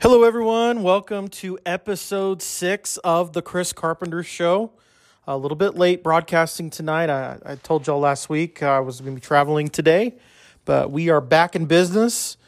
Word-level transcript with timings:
Hello, 0.00 0.22
everyone. 0.22 0.82
Welcome 0.82 1.28
to 1.28 1.58
episode 1.66 2.40
six 2.40 2.96
of 2.98 3.32
the 3.32 3.42
Chris 3.42 3.72
Carpenter 3.72 4.22
Show. 4.22 4.70
A 5.26 5.36
little 5.36 5.56
bit 5.56 5.74
late 5.74 6.02
broadcasting 6.02 6.70
tonight. 6.70 7.10
I, 7.10 7.36
I 7.44 7.56
told 7.56 7.86
y'all 7.86 8.00
last 8.00 8.30
week 8.30 8.62
I 8.62 8.80
was 8.80 9.00
going 9.00 9.14
to 9.14 9.20
be 9.20 9.26
traveling 9.26 9.68
today, 9.68 10.14
but 10.64 10.90
we 10.90 11.10
are 11.10 11.20
back 11.20 11.54
in 11.54 11.66
business, 11.66 12.38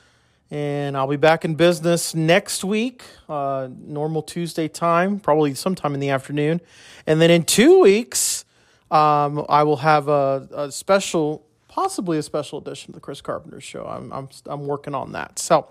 and 0.51 0.97
I'll 0.97 1.07
be 1.07 1.17
back 1.17 1.45
in 1.45 1.55
business 1.55 2.15
next 2.15 2.65
week, 2.65 3.03
uh, 3.29 3.69
normal 3.71 4.23
Tuesday 4.23 4.69
time, 4.69 5.21
probably 5.21 5.53
sometime 5.55 5.93
in 5.93 6.01
the 6.01 6.09
afternoon. 6.11 6.63
And 7.07 7.21
then 7.21 7.31
in 7.31 7.43
two 7.43 7.81
weeks, 7.81 8.47
um, 8.91 9.45
I 9.49 9.65
will 9.65 9.77
have 9.77 10.09
a, 10.09 10.49
a 10.53 10.73
special, 10.73 11.45
possibly 11.71 12.19
a 12.19 12.23
special 12.23 12.59
edition 12.59 12.91
of 12.91 12.95
the 12.95 13.01
Chris 13.01 13.21
Carpenter 13.23 13.61
Show. 13.61 13.87
I'm, 13.87 14.13
I'm, 14.13 14.29
I'm 14.47 14.67
working 14.67 14.95
on 14.95 15.13
that. 15.13 15.39
So, 15.39 15.69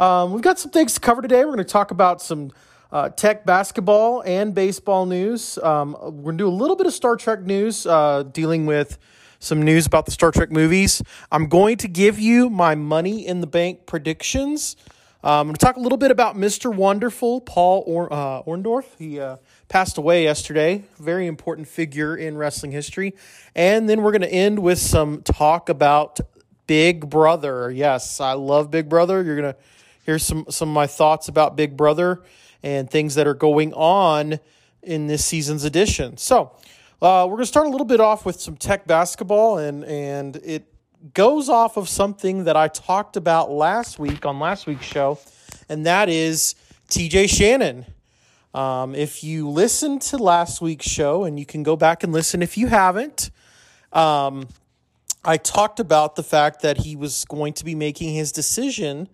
um, 0.00 0.32
we've 0.32 0.42
got 0.42 0.58
some 0.58 0.70
things 0.70 0.94
to 0.94 1.00
cover 1.00 1.22
today. 1.22 1.44
We're 1.44 1.54
going 1.54 1.58
to 1.58 1.64
talk 1.64 1.90
about 1.90 2.20
some 2.20 2.50
uh, 2.90 3.10
tech 3.10 3.46
basketball 3.46 4.22
and 4.22 4.54
baseball 4.54 5.06
news. 5.06 5.58
Um, 5.58 5.92
we're 6.00 6.10
going 6.10 6.38
to 6.38 6.44
do 6.44 6.48
a 6.48 6.50
little 6.50 6.76
bit 6.76 6.86
of 6.86 6.92
Star 6.92 7.16
Trek 7.16 7.42
news, 7.42 7.86
uh, 7.86 8.24
dealing 8.24 8.66
with 8.66 8.98
some 9.38 9.62
news 9.62 9.86
about 9.86 10.06
the 10.06 10.12
Star 10.12 10.30
Trek 10.30 10.50
movies. 10.50 11.02
I'm 11.30 11.48
going 11.48 11.76
to 11.78 11.88
give 11.88 12.18
you 12.18 12.48
my 12.50 12.74
money 12.74 13.26
in 13.26 13.40
the 13.40 13.46
bank 13.46 13.86
predictions. 13.86 14.76
Um, 15.22 15.32
I'm 15.32 15.46
going 15.48 15.54
to 15.56 15.64
talk 15.64 15.76
a 15.76 15.80
little 15.80 15.98
bit 15.98 16.10
about 16.10 16.36
Mr. 16.36 16.74
Wonderful, 16.74 17.40
Paul 17.42 17.82
or- 17.86 18.12
uh, 18.12 18.42
Orndorff. 18.42 18.86
He 18.98 19.20
uh, 19.20 19.36
passed 19.68 19.98
away 19.98 20.22
yesterday, 20.24 20.84
very 20.98 21.26
important 21.26 21.68
figure 21.68 22.16
in 22.16 22.36
wrestling 22.36 22.72
history. 22.72 23.14
And 23.54 23.88
then 23.88 24.02
we're 24.02 24.12
going 24.12 24.22
to 24.22 24.32
end 24.32 24.58
with 24.58 24.78
some 24.78 25.22
talk 25.22 25.68
about 25.68 26.20
Big 26.66 27.08
Brother. 27.08 27.70
Yes, 27.70 28.20
I 28.20 28.32
love 28.32 28.70
Big 28.70 28.88
Brother. 28.88 29.22
You're 29.22 29.36
going 29.36 29.54
to 29.54 29.58
hear 30.04 30.18
some, 30.18 30.46
some 30.48 30.68
of 30.68 30.74
my 30.74 30.86
thoughts 30.86 31.28
about 31.28 31.56
Big 31.56 31.76
Brother 31.76 32.22
and 32.62 32.90
things 32.90 33.16
that 33.16 33.26
are 33.26 33.34
going 33.34 33.72
on 33.74 34.40
in 34.82 35.06
this 35.08 35.24
season's 35.24 35.64
edition. 35.64 36.16
So, 36.16 36.52
uh, 37.02 37.26
we're 37.28 37.36
going 37.36 37.42
to 37.42 37.46
start 37.46 37.66
a 37.66 37.70
little 37.70 37.86
bit 37.86 38.00
off 38.00 38.24
with 38.24 38.40
some 38.40 38.56
tech 38.56 38.86
basketball, 38.86 39.58
and, 39.58 39.84
and 39.84 40.36
it 40.36 40.72
goes 41.12 41.50
off 41.50 41.76
of 41.76 41.90
something 41.90 42.44
that 42.44 42.56
I 42.56 42.68
talked 42.68 43.16
about 43.18 43.50
last 43.50 43.98
week 43.98 44.24
on 44.24 44.40
last 44.40 44.66
week's 44.66 44.86
show, 44.86 45.18
and 45.68 45.84
that 45.84 46.08
is 46.08 46.54
TJ 46.88 47.28
Shannon. 47.28 47.84
Um, 48.56 48.94
if 48.94 49.22
you 49.22 49.50
listened 49.50 50.00
to 50.02 50.16
last 50.16 50.62
week's 50.62 50.86
show, 50.86 51.24
and 51.24 51.38
you 51.38 51.44
can 51.44 51.62
go 51.62 51.76
back 51.76 52.02
and 52.02 52.10
listen 52.10 52.40
if 52.40 52.56
you 52.56 52.68
haven't, 52.68 53.30
um, 53.92 54.48
I 55.22 55.36
talked 55.36 55.78
about 55.78 56.16
the 56.16 56.22
fact 56.22 56.62
that 56.62 56.78
he 56.78 56.96
was 56.96 57.26
going 57.26 57.52
to 57.52 57.66
be 57.66 57.74
making 57.74 58.14
his 58.14 58.32
decision 58.32 59.10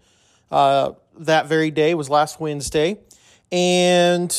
uh, 0.52 0.92
that 1.18 1.46
very 1.46 1.72
day, 1.72 1.92
was 1.94 2.08
last 2.08 2.38
Wednesday. 2.38 3.00
And 3.50 4.32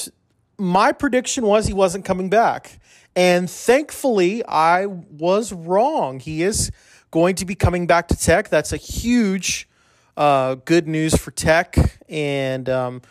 my 0.58 0.94
prediction 0.94 1.46
was 1.46 1.68
he 1.68 1.74
wasn't 1.74 2.06
coming 2.06 2.30
back. 2.30 2.80
And 3.14 3.50
thankfully, 3.50 4.42
I 4.48 4.86
was 4.86 5.52
wrong. 5.52 6.22
He 6.22 6.44
is 6.44 6.72
going 7.12 7.36
to 7.36 7.46
be 7.46 7.56
coming 7.56 7.88
back 7.88 8.08
to 8.08 8.16
Tech. 8.16 8.48
That's 8.48 8.72
a 8.72 8.78
huge 8.78 9.68
uh, 10.16 10.56
good 10.56 10.88
news 10.88 11.18
for 11.18 11.32
Tech. 11.32 11.76
And, 12.08 12.70
um, 12.70 13.02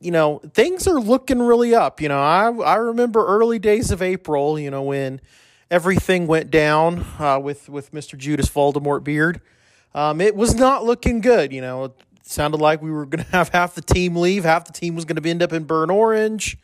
you 0.00 0.10
know, 0.10 0.40
things 0.52 0.86
are 0.86 1.00
looking 1.00 1.40
really 1.40 1.74
up. 1.74 2.00
You 2.00 2.08
know, 2.08 2.20
I, 2.20 2.50
I 2.50 2.74
remember 2.76 3.26
early 3.26 3.58
days 3.58 3.90
of 3.90 4.02
April, 4.02 4.58
you 4.58 4.70
know, 4.70 4.82
when 4.82 5.20
everything 5.70 6.26
went 6.26 6.50
down 6.50 7.04
uh, 7.18 7.38
with, 7.42 7.68
with 7.68 7.92
Mr. 7.92 8.16
Judas 8.16 8.48
Voldemort 8.48 9.04
Beard. 9.04 9.40
Um, 9.94 10.20
it 10.20 10.36
was 10.36 10.54
not 10.54 10.84
looking 10.84 11.20
good. 11.20 11.52
You 11.52 11.60
know, 11.60 11.84
it 11.84 11.92
sounded 12.22 12.60
like 12.60 12.82
we 12.82 12.90
were 12.90 13.06
going 13.06 13.24
to 13.24 13.30
have 13.30 13.48
half 13.50 13.74
the 13.74 13.82
team 13.82 14.16
leave, 14.16 14.44
half 14.44 14.66
the 14.66 14.72
team 14.72 14.94
was 14.94 15.04
going 15.04 15.20
to 15.20 15.28
end 15.28 15.42
up 15.42 15.52
in 15.52 15.64
burn 15.64 15.90
orange. 15.90 16.58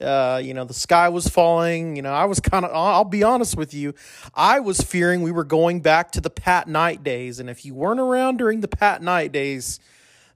Uh, 0.00 0.40
you 0.42 0.52
know, 0.52 0.64
the 0.64 0.74
sky 0.74 1.08
was 1.08 1.28
falling. 1.28 1.96
You 1.96 2.02
know, 2.02 2.12
I 2.12 2.24
was 2.26 2.40
kind 2.40 2.64
of, 2.64 2.72
I'll 2.74 3.04
be 3.04 3.22
honest 3.22 3.56
with 3.56 3.72
you, 3.72 3.94
I 4.34 4.60
was 4.60 4.80
fearing 4.80 5.22
we 5.22 5.30
were 5.30 5.44
going 5.44 5.80
back 5.80 6.10
to 6.12 6.20
the 6.20 6.30
Pat 6.30 6.68
Knight 6.68 7.02
days. 7.02 7.38
And 7.40 7.48
if 7.48 7.64
you 7.64 7.74
weren't 7.74 8.00
around 8.00 8.38
during 8.38 8.60
the 8.60 8.68
Pat 8.68 9.02
Knight 9.02 9.32
days, 9.32 9.80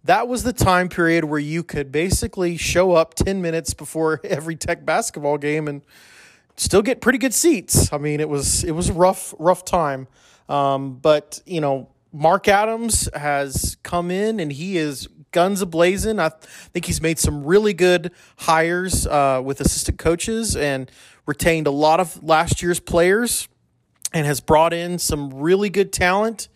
that 0.05 0.29
was 0.29 0.43
the 0.43 0.53
time 0.53 0.89
period 0.89 1.25
where 1.25 1.39
you 1.39 1.63
could 1.63 1.93
basically 1.93 2.57
show 2.57 2.93
up 2.93 3.15
10 3.15 3.43
minutes 3.43 3.75
before 3.75 4.21
every 4.25 4.57
tech 4.57 4.85
basketball 4.85 5.39
game 5.39 5.69
and 5.69 5.83
still 6.57 6.83
get 6.83 7.01
pretty 7.01 7.19
good 7.19 7.35
seats. 7.35 7.93
I 7.93 7.99
mean, 7.99 8.21
it 8.21 8.29
was, 8.29 8.65
it 8.65 8.73
was 8.73 8.89
a 8.89 8.93
rough, 8.93 9.35
rough 9.39 9.65
time. 9.65 10.09
Um, 10.49 10.95
but, 10.95 11.41
you 11.47 11.61
know, 11.61 11.89
Mark 12.13 12.49
Adams 12.49 13.09
has 13.15 13.77
come 13.83 14.11
in 14.11 14.41
and 14.41 14.53
he 14.53 14.79
is 14.79 15.09
guns 15.31 15.63
ablazing. 15.63 16.19
I 16.19 16.31
think 16.73 16.87
he's 16.87 17.03
made 17.03 17.19
some 17.19 17.45
really 17.45 17.75
good 17.75 18.13
hires 18.39 19.07
uh, 19.07 19.43
with 19.45 19.61
assistant 19.61 19.99
coaches 19.99 20.57
and 20.57 20.91
retained 21.27 21.67
a 21.67 21.71
lot 21.71 22.01
of 22.01 22.23
last 22.23 22.63
year's 22.63 22.81
players 22.81 23.49
and 24.13 24.27
has 24.27 24.41
brought 24.41 24.73
in 24.73 24.99
some 24.99 25.35
really 25.35 25.69
good 25.69 25.93
talent. 25.93 26.49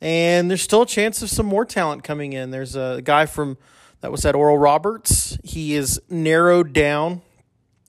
And 0.00 0.48
there's 0.48 0.62
still 0.62 0.82
a 0.82 0.86
chance 0.86 1.22
of 1.22 1.30
some 1.30 1.46
more 1.46 1.64
talent 1.64 2.04
coming 2.04 2.32
in. 2.32 2.50
There's 2.50 2.76
a 2.76 3.00
guy 3.02 3.26
from 3.26 3.58
that 4.00 4.12
was 4.12 4.24
at 4.24 4.34
Oral 4.34 4.58
Roberts. 4.58 5.38
He 5.42 5.72
has 5.72 5.98
narrowed 6.08 6.72
down 6.72 7.22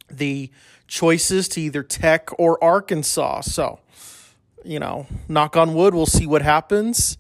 the 0.10 0.52
choices 0.88 1.48
to 1.50 1.62
either 1.62 1.84
Tech 1.84 2.30
or 2.40 2.62
Arkansas. 2.64 3.42
So, 3.42 3.80
you 4.64 4.80
know, 4.80 5.06
knock 5.28 5.56
on 5.56 5.76
wood, 5.76 5.94
we'll 5.94 6.08
see 6.08 6.26
what 6.26 6.42
happens. 6.42 7.18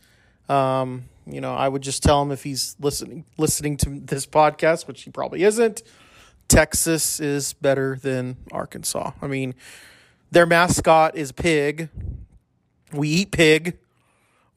Um, 0.47 1.05
you 1.27 1.41
know, 1.41 1.53
I 1.53 1.67
would 1.67 1.83
just 1.83 2.01
tell 2.01 2.21
him 2.21 2.31
if 2.31 2.43
he's 2.43 2.75
listening 2.79 3.25
listening 3.37 3.77
to 3.77 3.99
this 3.99 4.25
podcast, 4.25 4.87
which 4.87 5.03
he 5.03 5.11
probably 5.11 5.43
isn't. 5.43 5.83
Texas 6.47 7.19
is 7.19 7.53
better 7.53 7.99
than 8.01 8.37
Arkansas. 8.51 9.11
I 9.21 9.27
mean, 9.27 9.53
their 10.31 10.47
mascot 10.47 11.15
is 11.15 11.31
pig. 11.31 11.89
We 12.91 13.07
eat 13.09 13.31
pig, 13.31 13.77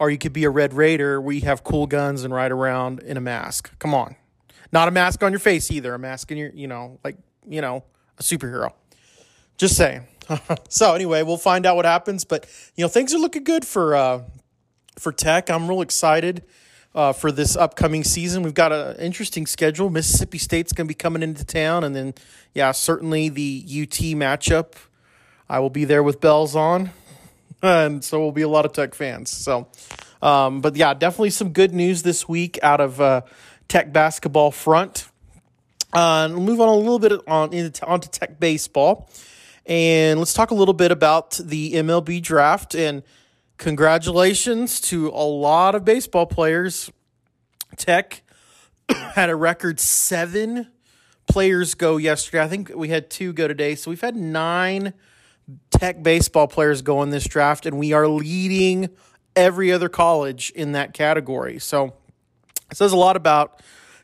or 0.03 0.11
you 0.11 0.19
could 0.19 0.33
be 0.33 0.43
a 0.43 0.51
Red 0.51 0.75
Raider. 0.75 1.21
We 1.21 1.41
have 1.41 1.63
cool 1.63 1.87
guns 1.87 2.25
and 2.25 2.35
ride 2.35 2.51
around 2.51 2.99
in 3.05 3.17
a 3.17 3.21
mask. 3.21 3.71
Come 3.79 3.95
on, 3.95 4.17
not 4.73 4.89
a 4.89 4.91
mask 4.91 5.23
on 5.23 5.31
your 5.31 5.39
face 5.39 5.71
either. 5.71 5.95
A 5.95 5.99
mask 5.99 6.33
in 6.33 6.39
your, 6.39 6.51
you 6.51 6.67
know, 6.67 6.99
like 7.05 7.17
you 7.49 7.61
know, 7.61 7.85
a 8.19 8.23
superhero. 8.25 8.73
Just 9.57 9.77
saying. 9.77 10.09
so 10.69 10.95
anyway, 10.95 11.23
we'll 11.23 11.37
find 11.37 11.65
out 11.67 11.77
what 11.77 11.85
happens. 11.85 12.25
But 12.25 12.49
you 12.75 12.83
know, 12.83 12.89
things 12.89 13.15
are 13.15 13.19
looking 13.19 13.45
good 13.45 13.65
for 13.65 13.95
uh, 13.95 14.23
for 14.99 15.13
Tech. 15.13 15.49
I'm 15.49 15.69
real 15.69 15.83
excited 15.83 16.43
uh, 16.97 17.13
for 17.13 17.31
this 17.31 17.55
upcoming 17.55 18.03
season. 18.03 18.43
We've 18.43 18.55
got 18.55 18.73
an 18.73 18.97
interesting 18.97 19.47
schedule. 19.47 19.89
Mississippi 19.89 20.39
State's 20.39 20.73
going 20.73 20.89
to 20.89 20.89
be 20.89 20.95
coming 20.95 21.23
into 21.23 21.45
town, 21.45 21.85
and 21.85 21.95
then 21.95 22.15
yeah, 22.55 22.73
certainly 22.73 23.29
the 23.29 23.65
UT 23.65 24.19
matchup. 24.19 24.73
I 25.49 25.61
will 25.61 25.71
be 25.71 25.85
there 25.85 26.03
with 26.03 26.21
bells 26.21 26.57
on, 26.57 26.91
and 27.63 28.05
so 28.05 28.21
we'll 28.21 28.33
be 28.33 28.43
a 28.43 28.49
lot 28.49 28.65
of 28.65 28.73
Tech 28.73 28.95
fans. 28.95 29.31
So, 29.31 29.69
um, 30.21 30.61
but 30.61 30.77
yeah, 30.77 30.95
definitely 30.95 31.31
some 31.31 31.53
good 31.53 31.73
news 31.73 32.03
this 32.03 32.29
week 32.29 32.59
out 32.63 32.81
of 32.81 33.01
uh, 33.01 33.23
Tech 33.69 33.93
basketball 33.93 34.51
front. 34.51 35.09
Uh, 35.93 36.29
we'll 36.31 36.41
move 36.41 36.61
on 36.61 36.69
a 36.69 36.75
little 36.75 36.99
bit 36.99 37.13
on 37.29 37.53
into, 37.53 38.09
Tech 38.09 38.41
baseball, 38.41 39.11
and 39.67 40.19
let's 40.19 40.35
talk 40.35 40.51
a 40.51 40.55
little 40.55 40.75
bit 40.75 40.91
about 40.91 41.33
the 41.33 41.75
MLB 41.75 42.23
draft 42.23 42.75
and 42.75 43.03
congratulations 43.59 44.81
to 44.81 45.09
a 45.09 45.25
lot 45.25 45.75
of 45.75 45.85
baseball 45.85 46.27
players. 46.27 46.91
Tech 47.77 48.23
had 48.89 49.31
a 49.31 49.37
record 49.37 49.79
seven 49.79 50.69
players 51.29 51.75
go 51.75 51.97
yesterday. 51.97 52.43
I 52.43 52.49
think 52.49 52.73
we 52.75 52.89
had 52.89 53.11
two 53.11 53.33
go 53.33 53.47
today. 53.47 53.75
So 53.75 53.91
we've 53.91 54.01
had 54.01 54.17
nine 54.17 54.95
Tech 55.83 56.01
baseball 56.01 56.47
players 56.47 56.81
go 56.81 57.03
in 57.03 57.11
this 57.11 57.25
draft, 57.25 57.67
and 57.67 57.77
we 57.77 57.93
are 57.93 58.07
leading 58.07 58.89
every 59.35 59.73
other 59.73 59.89
college 59.89 60.53
in 60.55 60.71
that 60.71 60.95
category. 60.95 61.59
So 61.59 61.95
it 62.71 62.77
says 62.77 62.93
a 62.93 62.97
lot 62.97 63.17
about 63.17 63.61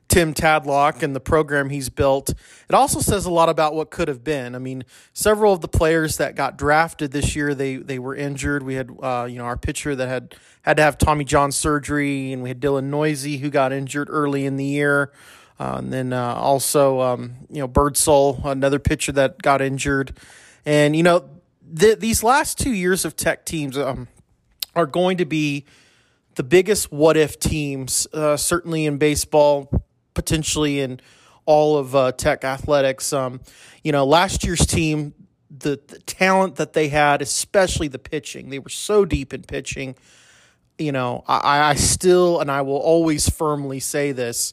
Tim 0.09 0.35
Tadlock 0.35 1.05
and 1.05 1.15
the 1.15 1.21
program 1.21 1.71
he's 1.71 1.89
built. 1.89 2.31
It 2.31 2.75
also 2.75 2.99
says 2.99 3.27
a 3.27 3.31
lot 3.31 3.49
about 3.49 3.77
what 3.77 3.93
could 3.93 4.09
have 4.09 4.25
been. 4.25 4.57
I 4.57 4.59
mean, 4.59 4.83
several 5.13 5.53
of 5.53 5.61
the 5.61 5.69
players 5.69 6.17
that 6.17 6.35
got 6.35 6.59
drafted 6.59 7.13
this 7.13 7.37
year 7.37 7.55
they 7.55 7.77
they 7.77 8.01
were 8.01 8.17
injured. 8.17 8.65
We 8.65 8.75
had 8.75 8.91
uh, 9.01 9.29
you 9.31 9.39
know 9.39 9.45
our 9.45 9.57
pitcher 9.57 9.95
that 9.95 10.09
had 10.09 10.35
had 10.63 10.79
to 10.79 10.83
have 10.83 10.99
Tommy 10.99 11.25
John 11.25 11.53
surgery, 11.53 12.33
and 12.33 12.43
we 12.43 12.49
had 12.49 12.59
Dylan 12.59 12.87
Neuse 12.87 13.41
who 13.41 13.51
got 13.51 13.73
injured 13.73 14.09
early 14.11 14.47
in 14.47 14.57
the 14.57 14.65
year. 14.65 15.13
Uh, 15.61 15.77
and 15.79 15.93
then 15.93 16.13
uh, 16.13 16.35
also, 16.35 17.01
um, 17.01 17.35
you 17.49 17.61
know, 17.61 17.69
Birdsell, 17.69 18.45
another 18.45 18.81
pitcher 18.81 19.13
that 19.13 19.43
got 19.43 19.63
injured. 19.63 20.17
And, 20.65 20.95
you 20.95 21.03
know, 21.03 21.38
th- 21.77 21.99
these 21.99 22.23
last 22.23 22.59
two 22.59 22.73
years 22.73 23.05
of 23.05 23.17
tech 23.17 23.45
teams 23.45 23.77
um, 23.77 24.09
are 24.75 24.87
going 24.87 25.17
to 25.19 25.25
be 25.25 25.65
the 26.35 26.43
biggest 26.43 26.93
what 26.93 27.17
if 27.17 27.39
teams, 27.39 28.07
uh, 28.13 28.37
certainly 28.37 28.87
in 28.87 28.99
baseball, 28.99 29.71
potentially 30.15 30.81
in 30.81 31.01
all 31.47 31.77
of 31.77 31.97
uh, 31.97 32.13
tech 32.13 32.45
athletics. 32.45 33.13
Um, 33.13 33.41
you 33.83 33.91
know, 33.91 34.05
last 34.05 34.45
year's 34.45 34.67
team, 34.67 35.15
the, 35.51 35.81
the 35.89 35.99
talent 36.01 36.57
that 36.57 36.75
they 36.75 36.89
had, 36.89 37.23
especially 37.23 37.89
the 37.89 37.99
pitching, 37.99 38.51
they 38.51 38.59
were 38.59 38.69
so 38.69 39.05
deep 39.05 39.33
in 39.33 39.43
pitching. 39.43 39.97
you 40.79 40.93
know, 40.93 41.25
I, 41.27 41.71
I 41.71 41.75
still 41.75 42.41
and 42.41 42.51
I 42.51 42.63
will 42.63 42.77
always 42.77 43.29
firmly 43.29 43.81
say 43.81 44.13
this: 44.13 44.53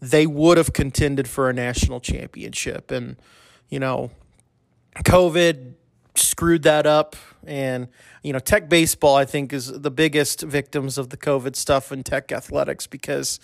they 0.00 0.26
would 0.26 0.56
have 0.56 0.72
contended 0.72 1.28
for 1.28 1.50
a 1.50 1.52
national 1.52 2.00
championship, 2.00 2.90
and 2.90 3.16
you 3.68 3.78
know, 3.78 4.10
COVID 5.04 5.74
screwed 6.18 6.62
that 6.64 6.86
up, 6.86 7.16
and 7.46 7.88
you 8.22 8.32
know, 8.32 8.38
Tech 8.38 8.68
baseball 8.68 9.16
I 9.16 9.24
think 9.24 9.52
is 9.52 9.66
the 9.66 9.90
biggest 9.90 10.42
victims 10.42 10.98
of 10.98 11.10
the 11.10 11.16
COVID 11.16 11.56
stuff 11.56 11.92
in 11.92 12.02
Tech 12.02 12.32
athletics 12.32 12.86
because 12.86 13.40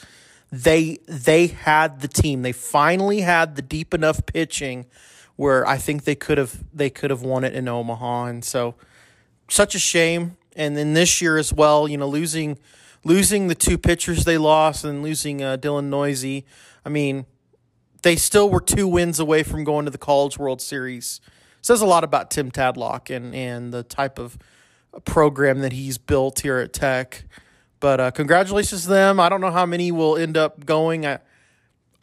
they 0.50 0.98
they 1.06 1.48
had 1.48 2.00
the 2.00 2.08
team. 2.08 2.42
They 2.42 2.52
finally 2.52 3.20
had 3.20 3.56
the 3.56 3.62
deep 3.62 3.94
enough 3.94 4.24
pitching 4.26 4.86
where 5.36 5.66
I 5.66 5.78
think 5.78 6.04
they 6.04 6.14
could 6.14 6.38
have 6.38 6.62
they 6.72 6.90
could 6.90 7.10
have 7.10 7.22
won 7.22 7.44
it 7.44 7.54
in 7.54 7.68
Omaha, 7.68 8.26
and 8.26 8.44
so 8.44 8.74
such 9.48 9.74
a 9.74 9.78
shame. 9.78 10.36
And 10.56 10.76
then 10.76 10.94
this 10.94 11.20
year 11.20 11.36
as 11.36 11.52
well, 11.52 11.88
you 11.88 11.96
know, 11.96 12.08
losing 12.08 12.58
losing 13.04 13.48
the 13.48 13.54
two 13.54 13.76
pitchers 13.76 14.24
they 14.24 14.38
lost 14.38 14.84
and 14.84 15.02
losing 15.02 15.42
uh, 15.42 15.56
Dylan 15.56 15.84
Neuse. 15.86 16.44
I 16.84 16.88
mean, 16.88 17.26
they 18.02 18.16
still 18.16 18.48
were 18.48 18.60
two 18.60 18.86
wins 18.86 19.18
away 19.18 19.42
from 19.42 19.64
going 19.64 19.84
to 19.86 19.90
the 19.90 19.98
College 19.98 20.38
World 20.38 20.60
Series. 20.60 21.20
Says 21.64 21.80
a 21.80 21.86
lot 21.86 22.04
about 22.04 22.30
Tim 22.30 22.50
Tadlock 22.50 23.08
and 23.08 23.34
and 23.34 23.72
the 23.72 23.82
type 23.82 24.18
of 24.18 24.36
program 25.06 25.60
that 25.60 25.72
he's 25.72 25.96
built 25.96 26.40
here 26.40 26.58
at 26.58 26.74
Tech. 26.74 27.24
But 27.80 28.00
uh, 28.00 28.10
congratulations 28.10 28.82
to 28.82 28.90
them. 28.90 29.18
I 29.18 29.30
don't 29.30 29.40
know 29.40 29.50
how 29.50 29.64
many 29.64 29.90
will 29.90 30.14
end 30.14 30.36
up 30.36 30.66
going. 30.66 31.06
I 31.06 31.20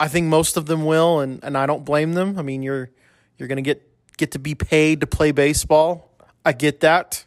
I 0.00 0.08
think 0.08 0.26
most 0.26 0.56
of 0.56 0.66
them 0.66 0.84
will, 0.84 1.20
and, 1.20 1.38
and 1.44 1.56
I 1.56 1.66
don't 1.66 1.84
blame 1.84 2.14
them. 2.14 2.40
I 2.40 2.42
mean, 2.42 2.64
you're 2.64 2.90
you're 3.38 3.46
gonna 3.46 3.62
get 3.62 3.88
get 4.16 4.32
to 4.32 4.40
be 4.40 4.56
paid 4.56 5.00
to 5.02 5.06
play 5.06 5.30
baseball. 5.30 6.10
I 6.44 6.54
get 6.54 6.80
that. 6.80 7.24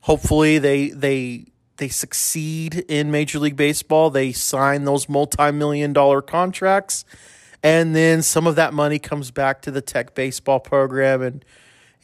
Hopefully 0.00 0.56
they 0.56 0.88
they 0.88 1.44
they 1.76 1.88
succeed 1.88 2.86
in 2.88 3.10
Major 3.10 3.38
League 3.38 3.56
Baseball. 3.56 4.08
They 4.08 4.32
sign 4.32 4.84
those 4.84 5.10
multi-million 5.10 5.92
dollar 5.92 6.22
contracts 6.22 7.04
and 7.62 7.96
then 7.96 8.22
some 8.22 8.46
of 8.46 8.54
that 8.56 8.72
money 8.72 8.98
comes 9.00 9.30
back 9.32 9.60
to 9.62 9.70
the 9.72 9.80
Tech 9.80 10.14
baseball 10.14 10.60
program 10.60 11.20
and 11.20 11.44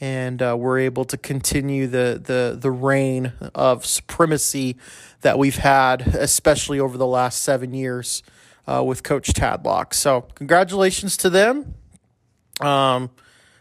and 0.03 0.43
uh, 0.43 0.57
we're 0.59 0.81
able 0.81 1.05
to 1.05 1.17
continue 1.17 1.87
the 1.87 2.21
the 2.23 2.59
the 2.59 2.73
reign 2.73 3.33
of 3.55 3.87
supremacy 3.87 4.77
that 5.21 5.39
we've 5.39 5.59
had, 5.59 6.03
especially 6.17 6.81
over 6.81 6.99
the 6.99 7.07
last 7.07 7.43
seven 7.43 7.73
years 7.73 8.25
uh, 8.67 8.83
with 8.85 9.05
Coach 9.05 9.33
Tadlock. 9.33 9.95
So, 9.95 10.23
congratulations 10.35 11.17
to 11.19 11.31
them. 11.31 11.77
Um, 12.61 13.11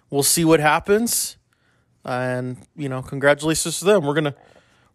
we'll 0.09 0.23
see 0.23 0.43
what 0.43 0.59
happens 0.59 1.37
and 2.03 2.57
you 2.75 2.89
know, 2.89 3.03
congratulations 3.03 3.77
to 3.79 3.85
them. 3.85 4.03
We're 4.03 4.15
gonna 4.15 4.35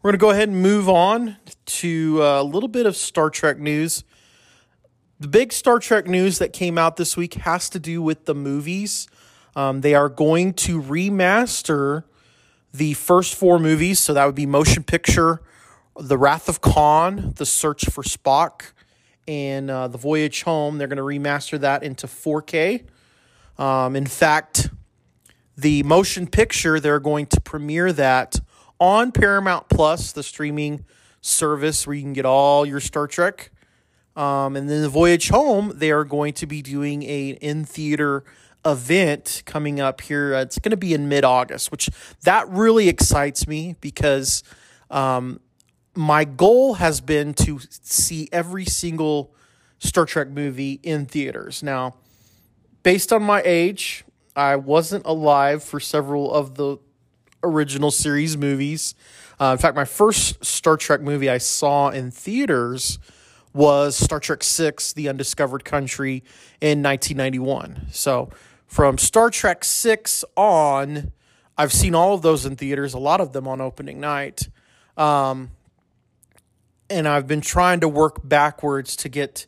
we're 0.03 0.11
gonna 0.11 0.19
go 0.19 0.31
ahead 0.31 0.49
and 0.49 0.61
move 0.61 0.89
on 0.89 1.37
to 1.67 2.23
uh, 2.23 2.43
a 2.43 2.45
little 2.45 2.69
bit 2.69 2.87
of 2.87 2.97
Star 2.97 3.31
Trek 3.31 3.59
news. 3.59 4.03
The 5.21 5.29
big 5.29 5.53
Star 5.53 5.79
Trek 5.79 6.09
news 6.09 6.39
that 6.39 6.53
came 6.53 6.77
out 6.77 6.97
this 6.97 7.17
week 7.17 7.35
has 7.35 7.71
to 7.71 7.79
do 7.79 8.03
with 8.03 8.27
the 8.27 8.35
movies. 8.35 9.07
Um, 9.57 9.81
they 9.81 9.95
are 9.95 10.11
going 10.11 10.53
to 10.53 10.81
remaster 10.81 12.05
the 12.75 12.93
first 12.93 13.35
four 13.35 13.59
movies, 13.59 13.99
so 13.99 14.13
that 14.13 14.27
would 14.27 14.35
be 14.35 14.45
Motion 14.45 14.85
Picture, 14.85 15.41
The 15.99 16.19
Wrath 16.19 16.49
of 16.49 16.61
Khan, 16.61 17.33
The 17.37 17.47
Search 17.47 17.87
for 17.87 18.05
Spock, 18.05 18.73
and 19.27 19.71
uh, 19.71 19.89
The 19.89 19.97
Voyage 19.97 20.43
Home. 20.43 20.77
They're 20.77 20.87
going 20.87 20.99
to 20.99 21.03
remaster 21.03 21.59
that 21.59 21.83
into 21.83 22.07
4K. 22.07 22.85
Um, 23.59 23.97
in 23.97 24.07
fact, 24.07 24.69
the 25.57 25.83
motion 25.85 26.27
picture, 26.27 26.79
they're 26.79 27.01
going 27.01 27.25
to 27.27 27.41
premiere 27.41 27.95
that 27.95 28.39
on 28.79 29.11
Paramount 29.11 29.71
Plus, 29.71 30.13
the 30.13 30.23
streaming 30.23 30.85
service 31.23 31.87
where 31.87 31.97
you 31.97 32.03
can 32.03 32.13
get 32.13 32.27
all 32.27 32.67
your 32.67 32.81
Star 32.81 33.07
Trek. 33.07 33.51
Um, 34.15 34.55
and 34.55 34.69
then 34.69 34.83
the 34.83 34.91
Voyage 34.91 35.31
Home, 35.31 35.73
they 35.75 35.91
are 35.91 36.05
going 36.05 36.35
to 36.35 36.47
be 36.47 36.61
doing 36.61 37.03
a 37.05 37.31
in 37.41 37.65
theater 37.65 38.25
event 38.67 39.43
coming 39.47 39.81
up 39.81 40.01
here. 40.01 40.35
It's 40.35 40.59
going 40.59 40.73
to 40.73 40.77
be 40.77 40.93
in 40.93 41.09
mid 41.09 41.25
August, 41.25 41.71
which 41.71 41.89
that 42.25 42.49
really 42.49 42.89
excites 42.89 43.47
me 43.47 43.77
because 43.81 44.43
um, 44.91 45.41
my 45.95 46.25
goal 46.25 46.75
has 46.75 47.01
been 47.01 47.33
to 47.35 47.61
see 47.71 48.29
every 48.33 48.65
single 48.65 49.35
Star 49.79 50.05
Trek 50.05 50.29
movie 50.29 50.81
in 50.83 51.07
theaters. 51.07 51.63
Now, 51.63 51.95
based 52.83 53.13
on 53.13 53.23
my 53.23 53.43
age, 53.45 54.05
I 54.35 54.57
wasn't 54.57 55.07
alive 55.07 55.63
for 55.63 55.81
several 55.81 56.33
of 56.33 56.57
the 56.57 56.79
original 57.43 57.91
series 57.91 58.37
movies. 58.37 58.95
Uh, 59.41 59.53
in 59.53 59.59
fact, 59.59 59.77
my 59.77 59.85
first 59.85 60.45
Star 60.45 60.77
Trek 60.77 61.01
movie 61.01 61.31
I 61.31 61.39
saw 61.39 61.89
in 61.89 62.11
theaters 62.11 62.99
was 63.53 63.97
Star 63.97 64.21
Trek 64.21 64.43
Six: 64.43 64.93
The 64.93 65.09
Undiscovered 65.09 65.65
Country 65.65 66.23
in 66.61 66.83
1991. 66.83 67.89
So, 67.91 68.31
from 68.67 68.99
Star 68.99 69.31
Trek 69.31 69.65
Six 69.65 70.25
on, 70.37 71.13
I've 71.57 71.73
seen 71.73 71.95
all 71.95 72.15
of 72.15 72.23
those 72.23 72.45
in 72.45 72.57
theaters. 72.57 72.95
A 72.95 72.99
lot 72.99 73.21
of 73.21 73.33
them 73.33 73.49
on 73.49 73.61
opening 73.61 74.01
night, 74.01 74.49
um, 74.97 75.51
and 76.91 77.09
I've 77.09 77.27
been 77.27 77.41
trying 77.41 77.81
to 77.81 77.89
work 77.89 78.21
backwards 78.23 78.97
to 78.97 79.09
get 79.09 79.47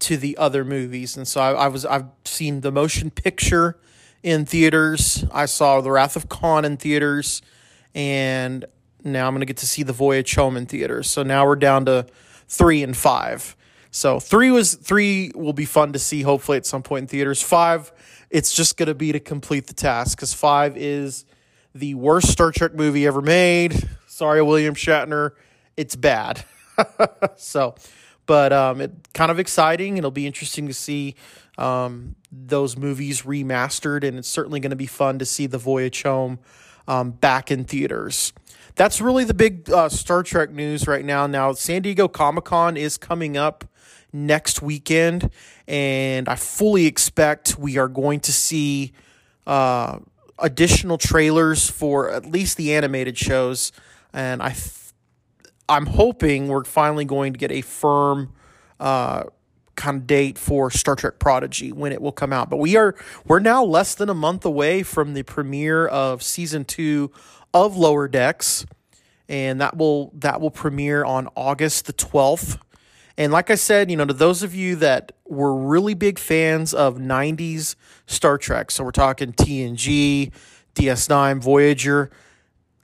to 0.00 0.16
the 0.16 0.36
other 0.36 0.64
movies. 0.64 1.16
And 1.16 1.28
so 1.28 1.40
I, 1.40 1.52
I 1.52 1.68
was 1.68 1.84
I've 1.84 2.06
seen 2.24 2.60
the 2.60 2.72
motion 2.72 3.10
picture 3.10 3.78
in 4.22 4.46
theaters. 4.46 5.24
I 5.32 5.46
saw 5.46 5.80
The 5.80 5.90
Wrath 5.90 6.16
of 6.16 6.28
Khan 6.28 6.64
in 6.64 6.76
theaters, 6.76 7.42
and 7.94 8.64
now 9.04 9.28
I'm 9.28 9.38
to 9.38 9.46
get 9.46 9.58
to 9.58 9.66
see 9.66 9.82
The 9.82 9.92
Voyage 9.92 10.34
Home 10.36 10.56
in 10.56 10.66
theaters. 10.66 11.08
So 11.10 11.22
now 11.22 11.46
we're 11.46 11.56
down 11.56 11.84
to 11.86 12.06
three 12.48 12.82
and 12.82 12.96
five. 12.96 13.56
So 13.90 14.18
three 14.18 14.50
was 14.50 14.74
three 14.74 15.32
will 15.34 15.52
be 15.52 15.64
fun 15.64 15.92
to 15.92 15.98
see 15.98 16.22
hopefully 16.22 16.56
at 16.56 16.66
some 16.66 16.82
point 16.82 17.02
in 17.02 17.08
theaters. 17.08 17.42
Five, 17.42 17.92
it's 18.32 18.52
just 18.52 18.78
going 18.78 18.88
to 18.88 18.94
be 18.94 19.12
to 19.12 19.20
complete 19.20 19.66
the 19.66 19.74
task 19.74 20.16
because 20.16 20.32
five 20.32 20.76
is 20.76 21.26
the 21.74 21.94
worst 21.94 22.28
Star 22.28 22.50
Trek 22.50 22.74
movie 22.74 23.06
ever 23.06 23.20
made. 23.20 23.88
Sorry, 24.06 24.42
William 24.42 24.74
Shatner, 24.74 25.32
it's 25.76 25.94
bad. 25.94 26.44
so, 27.36 27.74
but 28.24 28.52
um, 28.52 28.80
it 28.80 28.92
kind 29.12 29.30
of 29.30 29.38
exciting. 29.38 29.98
It'll 29.98 30.10
be 30.10 30.26
interesting 30.26 30.66
to 30.66 30.72
see 30.72 31.14
um, 31.58 32.16
those 32.32 32.76
movies 32.76 33.22
remastered, 33.22 34.02
and 34.02 34.18
it's 34.18 34.28
certainly 34.28 34.60
going 34.60 34.70
to 34.70 34.76
be 34.76 34.86
fun 34.86 35.18
to 35.18 35.26
see 35.26 35.46
The 35.46 35.58
Voyage 35.58 36.02
Home 36.02 36.38
um, 36.88 37.10
back 37.10 37.50
in 37.50 37.64
theaters. 37.64 38.32
That's 38.76 39.02
really 39.02 39.24
the 39.24 39.34
big 39.34 39.70
uh, 39.70 39.90
Star 39.90 40.22
Trek 40.22 40.50
news 40.50 40.86
right 40.88 41.04
now. 41.04 41.26
Now, 41.26 41.52
San 41.52 41.82
Diego 41.82 42.08
Comic 42.08 42.44
Con 42.44 42.78
is 42.78 42.96
coming 42.96 43.36
up 43.36 43.66
next 44.12 44.62
weekend, 44.62 45.30
and 45.66 46.28
I 46.28 46.36
fully 46.36 46.86
expect 46.86 47.58
we 47.58 47.78
are 47.78 47.88
going 47.88 48.20
to 48.20 48.32
see 48.32 48.92
uh, 49.46 49.98
additional 50.38 50.98
trailers 50.98 51.70
for 51.70 52.10
at 52.10 52.26
least 52.26 52.56
the 52.56 52.74
animated 52.74 53.16
shows, 53.16 53.72
and 54.12 54.42
I, 54.42 54.54
I'm 55.68 55.86
hoping 55.86 56.48
we're 56.48 56.64
finally 56.64 57.04
going 57.04 57.32
to 57.32 57.38
get 57.38 57.50
a 57.50 57.62
firm 57.62 58.32
uh, 58.78 59.24
kind 59.74 59.96
of 59.98 60.06
date 60.06 60.38
for 60.38 60.70
Star 60.70 60.96
Trek 60.96 61.18
Prodigy 61.18 61.72
when 61.72 61.92
it 61.92 62.02
will 62.02 62.12
come 62.12 62.32
out. 62.32 62.50
But 62.50 62.58
we 62.58 62.76
are 62.76 62.94
we're 63.26 63.40
now 63.40 63.64
less 63.64 63.94
than 63.94 64.08
a 64.08 64.14
month 64.14 64.44
away 64.44 64.82
from 64.82 65.14
the 65.14 65.22
premiere 65.22 65.86
of 65.86 66.22
season 66.22 66.64
2 66.64 67.10
of 67.54 67.76
Lower 67.76 68.08
Decks 68.08 68.66
and 69.28 69.60
that 69.60 69.76
will 69.76 70.12
that 70.14 70.40
will 70.40 70.50
premiere 70.50 71.04
on 71.04 71.28
August 71.34 71.86
the 71.86 71.92
12th. 71.92 72.58
And 73.16 73.32
like 73.32 73.50
I 73.50 73.56
said, 73.56 73.90
you 73.90 73.96
know, 73.96 74.04
to 74.04 74.14
those 74.14 74.42
of 74.42 74.54
you 74.54 74.76
that 74.76 75.12
were 75.26 75.54
really 75.54 75.94
big 75.94 76.18
fans 76.18 76.72
of 76.72 76.96
90s 76.96 77.74
Star 78.06 78.38
Trek, 78.38 78.70
so 78.70 78.84
we're 78.84 78.90
talking 78.90 79.32
TNG, 79.32 80.32
DS9, 80.74 81.40
Voyager, 81.40 82.10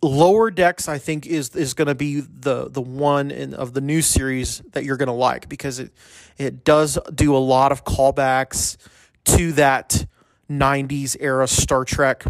Lower 0.01 0.51
Decks, 0.51 0.89
I 0.89 0.99
think, 0.99 1.27
is 1.27 1.57
is 1.57 1.75
going 1.75 1.89
to 1.89 1.95
be 1.95 2.21
the 2.21 2.69
the 2.71 2.81
one 2.81 3.33
in, 3.33 3.53
of 3.53 3.75
the 3.75 3.81
new 3.81 4.01
series 4.01 4.63
that 4.73 4.85
you're 4.85 4.97
going 4.97 5.09
to 5.09 5.13
like 5.13 5.49
because 5.49 5.81
it 5.81 5.93
it 6.37 6.63
does 6.63 6.99
do 7.13 7.35
a 7.35 7.39
lot 7.39 7.73
of 7.73 7.85
callbacks 7.85 8.77
to 9.25 9.53
that 9.55 10.07
'90s 10.49 11.17
era 11.19 11.49
Star 11.49 11.85
Trek, 11.85 12.27